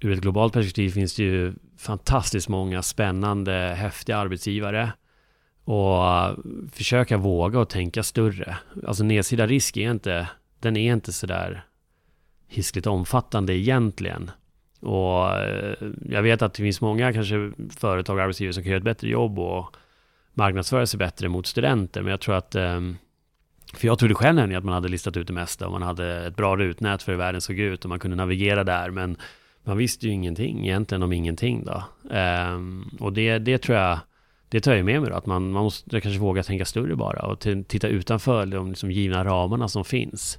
[0.00, 4.92] Ur ett globalt perspektiv finns det ju fantastiskt många spännande, häftiga arbetsgivare.
[5.64, 6.36] Och äh,
[6.72, 8.56] försöka våga och tänka större.
[8.86, 10.28] Alltså nedsida risk är inte,
[10.60, 11.64] den är inte sådär
[12.48, 14.30] hiskligt omfattande egentligen.
[14.80, 15.74] Och äh,
[16.08, 19.08] jag vet att det finns många kanske företag och arbetsgivare som kan göra ett bättre
[19.08, 19.76] jobb och
[20.34, 22.02] marknadsföra sig bättre mot studenter.
[22.02, 22.96] Men jag tror att ähm,
[23.74, 26.26] för jag trodde själv nämligen att man hade listat ut det mesta och man hade
[26.26, 28.90] ett bra rutnät för hur världen såg ut och man kunde navigera där.
[28.90, 29.16] Men
[29.64, 31.84] man visste ju ingenting egentligen om ingenting då.
[32.16, 33.98] Um, och det, det tror jag,
[34.48, 37.22] det tar jag med mig då, att man, man måste kanske våga tänka större bara
[37.26, 40.38] och titta utanför de liksom givna ramarna som finns.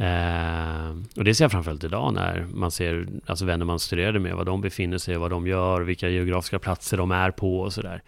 [0.00, 4.36] Uh, och det ser jag framförallt idag när man ser, alltså vänner man studerade med,
[4.36, 8.02] vad de befinner sig, vad de gör, vilka geografiska platser de är på och sådär.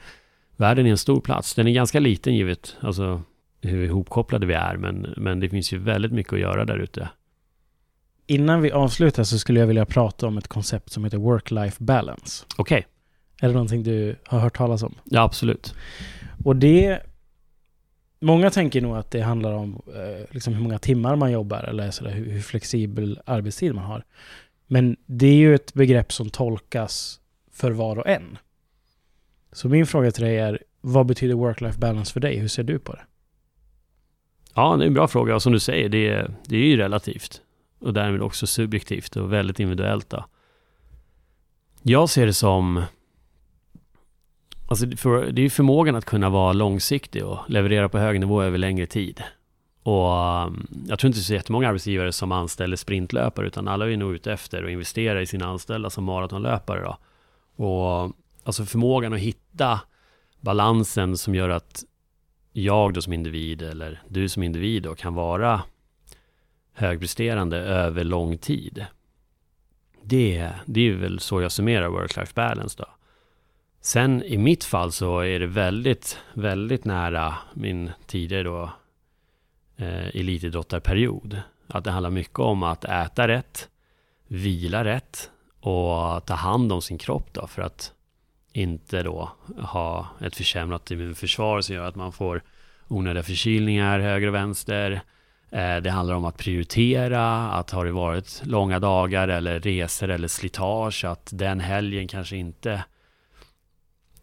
[0.56, 3.22] Världen är en stor plats, den är ganska liten givet, alltså
[3.68, 7.08] hur ihopkopplade vi är, men, men det finns ju väldigt mycket att göra där ute.
[8.26, 12.44] Innan vi avslutar så skulle jag vilja prata om ett koncept som heter work-life balance.
[12.56, 12.78] Okej.
[12.78, 12.90] Okay.
[13.40, 14.94] Är det någonting du har hört talas om?
[15.04, 15.74] Ja, absolut.
[16.44, 17.00] Och det...
[18.20, 21.90] Många tänker nog att det handlar om eh, liksom hur många timmar man jobbar eller
[21.90, 24.04] sådär, hur, hur flexibel arbetstid man har.
[24.66, 27.20] Men det är ju ett begrepp som tolkas
[27.52, 28.38] för var och en.
[29.52, 32.38] Så min fråga till dig är, vad betyder work-life balance för dig?
[32.38, 33.02] Hur ser du på det?
[34.54, 36.76] Ja, det är en bra fråga och som du säger, det är, det är ju
[36.76, 37.40] relativt.
[37.78, 40.24] Och därmed också subjektivt och väldigt individuellt då.
[41.82, 42.82] Jag ser det som...
[44.68, 48.42] Alltså för, det är ju förmågan att kunna vara långsiktig och leverera på hög nivå
[48.42, 49.22] över längre tid.
[49.82, 53.90] Och um, jag tror inte det är så jättemånga arbetsgivare som anställer sprintlöpare, utan alla
[53.90, 56.82] är nog ute efter att investera i sina anställda som maratonlöpare.
[56.82, 56.96] Då.
[57.64, 58.12] Och
[58.44, 59.80] alltså förmågan att hitta
[60.40, 61.84] balansen som gör att
[62.56, 65.62] jag då som individ eller du som individ då kan vara
[66.72, 68.86] högpresterande över lång tid.
[70.02, 72.86] Det, det är väl så jag summerar work-life balance då.
[73.80, 78.70] Sen i mitt fall så är det väldigt, väldigt nära min tidigare då
[79.76, 81.40] eh, elitidrottarperiod.
[81.66, 83.68] Att det handlar mycket om att äta rätt,
[84.26, 85.30] vila rätt
[85.60, 87.92] och ta hand om sin kropp då för att
[88.54, 92.42] inte då ha ett försämrat immunförsvar som gör att man får
[92.88, 95.00] onödiga förkylningar höger och vänster.
[95.50, 100.28] Eh, det handlar om att prioritera, att har det varit långa dagar eller resor eller
[100.28, 102.84] slitage, att den helgen kanske inte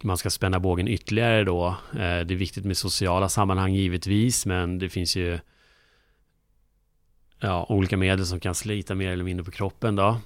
[0.04, 1.68] man ska spänna bågen ytterligare då.
[1.94, 5.40] Eh, det är viktigt med sociala sammanhang givetvis, men det finns ju
[7.40, 10.18] ja, olika medel som kan slita mer eller mindre på kroppen då.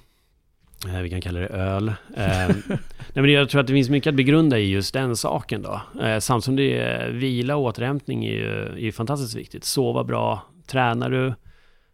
[0.88, 1.88] Eh, vi kan kalla det öl.
[1.88, 1.94] Eh,
[2.68, 2.78] nej,
[3.14, 5.80] men jag tror att det finns mycket att begrunda i just den saken då.
[6.20, 9.64] Samtidigt som det är vila och återhämtning är ju är fantastiskt viktigt.
[9.64, 11.34] Sova bra, tränar du,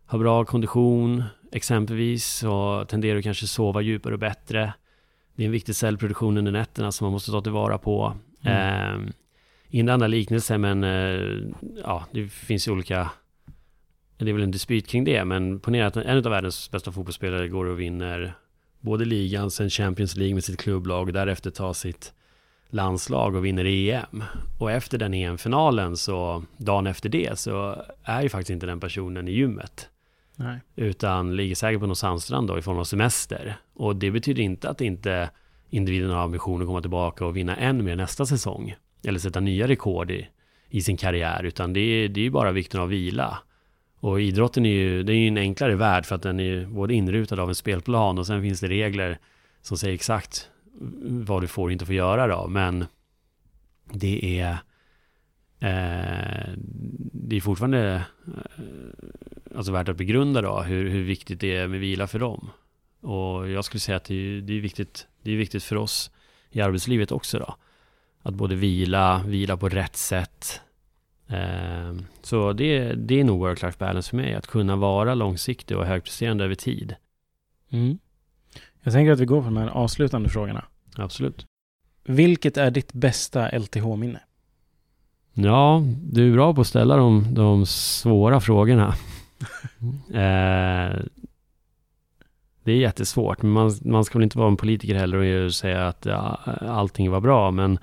[0.06, 4.72] har bra kondition exempelvis, så tenderar du kanske sova djupare och bättre.
[5.36, 8.16] Det är en viktig cellproduktion under nätterna som man måste ta tillvara på.
[8.42, 9.06] Mm.
[9.06, 9.12] Eh,
[9.68, 11.52] inte andra liknelser, men eh,
[11.84, 13.10] ja, det finns ju olika...
[14.16, 17.48] Det är väl en dispyt kring det, men ponera att en av världens bästa fotbollsspelare
[17.48, 18.34] går och vinner
[18.82, 22.12] både ligan, sen Champions League med sitt klubblag och därefter tar sitt
[22.70, 24.24] landslag och vinner EM.
[24.58, 29.28] Och efter den EM-finalen, så dagen efter det, så är ju faktiskt inte den personen
[29.28, 29.88] i gymmet.
[30.36, 30.60] Nej.
[30.76, 33.56] Utan ligger säkert på någon sandstrand då i form av semester.
[33.74, 35.30] Och det betyder inte att inte
[35.70, 38.74] individen har ambition att komma tillbaka och vinna än mer nästa säsong.
[39.04, 40.28] Eller sätta nya rekord i,
[40.68, 41.42] i sin karriär.
[41.42, 43.38] Utan det är, det är bara vikten av vila.
[44.02, 46.94] Och idrotten är ju, det är ju en enklare värld för att den är både
[46.94, 49.18] inrutad av en spelplan och sen finns det regler
[49.60, 50.50] som säger exakt
[51.02, 52.48] vad du får och inte får göra då.
[52.48, 52.84] Men
[53.92, 54.50] det är
[55.60, 56.52] eh,
[57.12, 61.80] det är fortfarande eh, alltså värt att begrunda då hur, hur viktigt det är med
[61.80, 62.50] vila för dem.
[63.00, 66.10] Och jag skulle säga att det är, det är, viktigt, det är viktigt för oss
[66.50, 67.54] i arbetslivet också då.
[68.22, 70.60] Att både vila, vila på rätt sätt.
[71.32, 75.86] Eh, så det, det är nog work-life balance för mig, att kunna vara långsiktig och
[75.86, 76.94] högpresterande över tid.
[77.70, 77.98] Mm.
[78.82, 80.64] Jag tänker att vi går på de här avslutande frågorna.
[80.96, 81.46] Absolut.
[82.04, 84.20] Vilket är ditt bästa LTH-minne?
[85.34, 88.88] Ja, du är bra på att ställa de, de svåra frågorna.
[90.08, 91.02] eh,
[92.64, 95.88] det är jättesvårt, men man, man ska väl inte vara en politiker heller och säga
[95.88, 97.78] att ja, allting var bra, men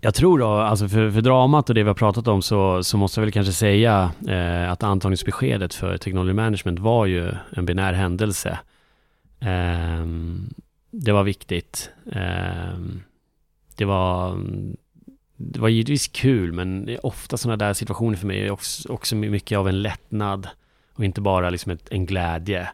[0.00, 2.96] jag tror då, alltså för, för dramat och det vi har pratat om så, så
[2.96, 7.92] måste jag väl kanske säga eh, att antagningsbeskedet för Technology Management var ju en binär
[7.92, 8.58] händelse.
[9.40, 10.06] Eh,
[10.90, 11.90] det var viktigt.
[12.12, 12.78] Eh,
[13.76, 14.38] det var
[15.40, 19.58] det var givetvis kul, men ofta sådana där situationer för mig är också, också mycket
[19.58, 20.48] av en lättnad
[20.94, 22.68] och inte bara liksom ett, en glädje.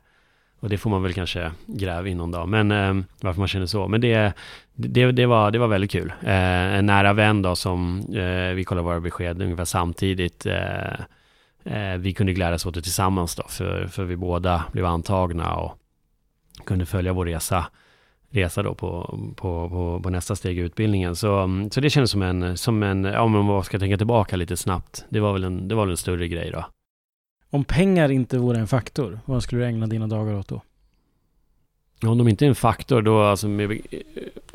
[0.65, 3.67] Och det får man väl kanske gräva in någon dag, men eh, varför man känner
[3.67, 3.89] så.
[3.89, 4.33] Men det,
[4.75, 6.13] det, det, var, det var väldigt kul.
[6.23, 10.47] Eh, en nära vän då som, eh, vi kollade våra besked ungefär samtidigt.
[10.47, 10.93] Eh,
[11.65, 15.79] eh, vi kunde glädjas åt det tillsammans då, för, för vi båda blev antagna och
[16.67, 17.67] kunde följa vår resa
[18.31, 21.17] resa då på, på, på, på, nästa steg i utbildningen.
[21.17, 25.05] Så, så det kändes som en, som en, om man ska tänka tillbaka lite snabbt.
[25.09, 26.65] Det var väl en, det var väl en större grej då.
[27.55, 30.63] Om pengar inte vore en faktor, vad skulle du ägna dina dagar åt då?
[32.03, 33.81] Om de inte är en faktor, då alltså, med,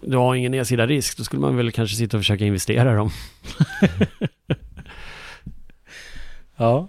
[0.02, 3.10] du har ingen nedsida risk, då skulle man väl kanske sitta och försöka investera dem.
[6.56, 6.88] ja.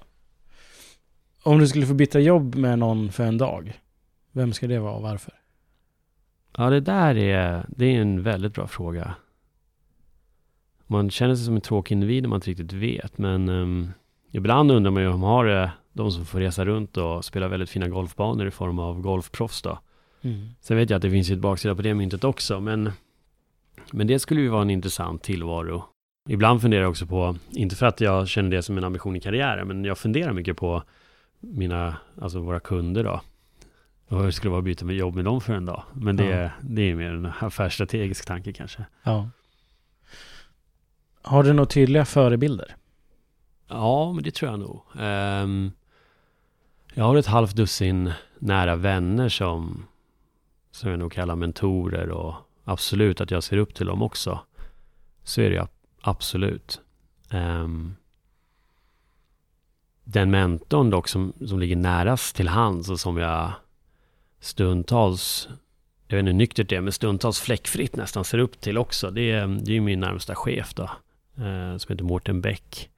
[1.42, 3.80] Om du skulle få byta jobb med någon för en dag,
[4.32, 5.34] vem ska det vara och varför?
[6.56, 9.14] Ja, det där är, det är en väldigt bra fråga.
[10.86, 13.92] Man känner sig som en tråkig individ om man inte riktigt vet, men um,
[14.30, 17.48] ibland undrar man ju om man har det, de som får resa runt och spela
[17.48, 19.78] väldigt fina golfbanor i form av golfproffs då.
[20.22, 20.48] Mm.
[20.60, 22.92] Sen vet jag att det finns ett baksida på det myntet också, men,
[23.92, 25.84] men det skulle ju vara en intressant tillvaro.
[26.28, 29.20] Ibland funderar jag också på, inte för att jag känner det som en ambition i
[29.20, 30.82] karriären, men jag funderar mycket på
[31.40, 33.20] mina, alltså våra kunder då.
[34.08, 35.82] Och hur skulle det vara att byta med jobb med dem för en dag?
[35.92, 36.50] Men det, ja.
[36.60, 38.84] det är mer en affärsstrategisk tanke kanske.
[39.02, 39.30] Ja.
[41.22, 42.76] Har du några tydliga förebilder?
[43.68, 44.82] Ja, men det tror jag nog.
[44.98, 45.72] Um,
[46.94, 49.86] jag har ett halvt dussin nära vänner som,
[50.70, 52.34] som jag nog kallar mentorer och
[52.64, 54.40] absolut att jag ser upp till dem också.
[55.24, 55.66] Så är det
[56.00, 56.80] absolut.
[57.32, 57.96] Um,
[60.04, 63.52] den mentorn dock som, som ligger närast till hands och som jag
[64.40, 65.48] stundtals,
[66.06, 69.10] jag vet inte hur nyktert det är, men stundtals fläckfritt nästan ser upp till också.
[69.10, 70.82] Det är, det är min närmsta chef då,
[71.36, 72.90] eh, som heter Mårten Bäck.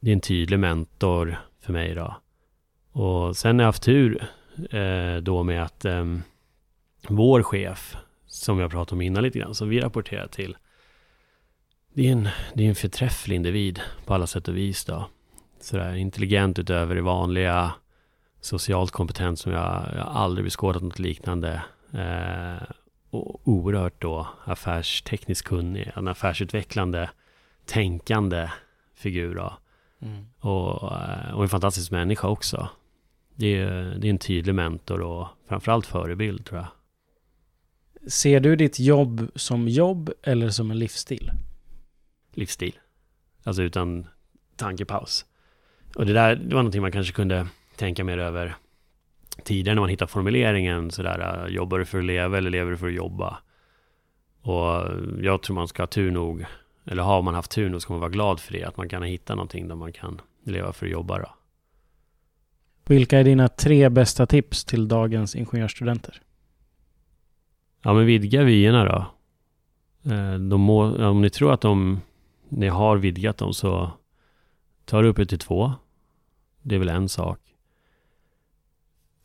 [0.00, 2.16] Det är en tydlig mentor för mig då.
[2.98, 4.28] Och sen har jag haft tur
[4.70, 6.04] eh, då med att eh,
[7.08, 10.56] vår chef, som jag pratade om innan lite grann, som vi rapporterar till,
[11.94, 15.08] det är en, det är en förträfflig individ på alla sätt och vis då.
[15.60, 17.72] Sådär intelligent utöver det vanliga,
[18.40, 21.62] socialt kompetent som jag, jag aldrig beskådat något liknande.
[21.92, 22.68] Eh,
[23.10, 27.10] och oerhört då affärstekniskt kunnig, en affärsutvecklande,
[27.66, 28.50] tänkande
[28.94, 29.58] figur då.
[30.02, 30.26] Mm.
[30.40, 32.68] Och, eh, och en fantastisk människa också.
[33.36, 36.68] Det är, det är en tydlig mentor och framförallt förebild tror jag.
[38.12, 41.30] Ser du ditt jobb som jobb eller som en livsstil?
[42.32, 42.78] Livsstil.
[43.44, 44.06] Alltså utan
[44.56, 45.24] tankepaus.
[45.94, 48.56] Och det där det var någonting man kanske kunde tänka mer över
[49.44, 52.86] tidigare när man hittar formuleringen sådär, jobbar du för att leva eller lever du för
[52.86, 53.38] att jobba?
[54.40, 54.84] Och
[55.20, 56.44] jag tror man ska ha tur nog,
[56.84, 59.02] eller har man haft tur nog ska man vara glad för det, att man kan
[59.02, 61.35] hitta någonting där man kan leva för att jobba då.
[62.88, 66.22] Vilka är dina tre bästa tips till dagens ingenjörsstudenter?
[67.82, 69.06] Ja, men vidga vyerna då.
[70.12, 72.00] Eh, de må, om ni tror att de,
[72.48, 73.90] ni har vidgat dem så
[74.84, 75.72] ta det upp till två.
[76.62, 77.38] Det är väl en sak.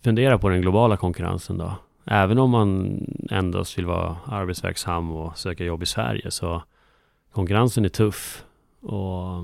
[0.04, 1.76] Fundera på den globala konkurrensen då.
[2.06, 3.00] Även om man
[3.30, 6.64] endast vill vara arbetsverksam och söka jobb i Sverige så
[7.32, 8.46] konkurrensen är tuff
[8.82, 9.44] och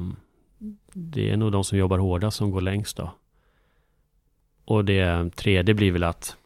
[0.93, 3.11] det är nog de som jobbar hårdast som går längst då.
[4.67, 6.37] Och det tredje blir väl att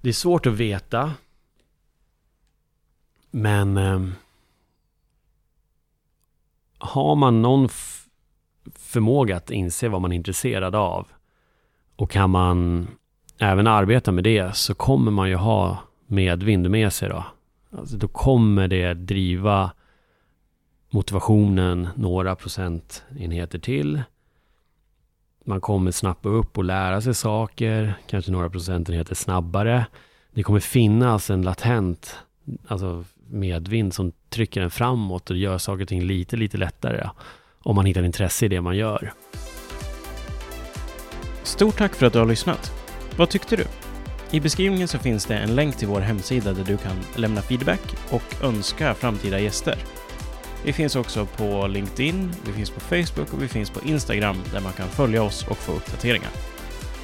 [0.00, 1.12] det är svårt att veta.
[3.30, 4.00] Men eh,
[6.78, 7.68] har man någon
[8.74, 11.08] förmåga att inse vad man är intresserad av
[11.96, 12.88] och kan man
[13.38, 17.24] även arbeta med det så kommer man ju ha medvind med sig då.
[17.70, 19.72] Alltså då kommer det driva
[20.90, 24.02] motivationen några procentenheter till.
[25.44, 29.86] Man kommer snappa upp och lära sig saker, kanske några procentenheter snabbare.
[30.34, 32.18] Det kommer finnas en latent
[32.66, 37.08] alltså medvind som trycker en framåt och gör saker och ting lite, lite lättare.
[37.62, 39.12] Om man hittar intresse i det man gör.
[41.42, 42.72] Stort tack för att du har lyssnat.
[43.16, 43.64] Vad tyckte du?
[44.30, 47.96] I beskrivningen så finns det en länk till vår hemsida där du kan lämna feedback
[48.10, 49.78] och önska framtida gäster.
[50.64, 54.60] Vi finns också på LinkedIn, vi finns på Facebook och vi finns på Instagram där
[54.60, 56.30] man kan följa oss och få uppdateringar.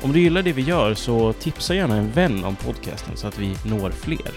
[0.02, 3.38] Om du gillar det vi gör så tipsa gärna en vän om podcasten så att
[3.38, 4.32] vi når fler.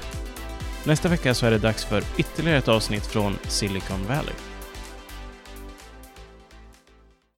[0.83, 4.33] Nästa vecka så är det dags för ytterligare ett avsnitt från Silicon Valley.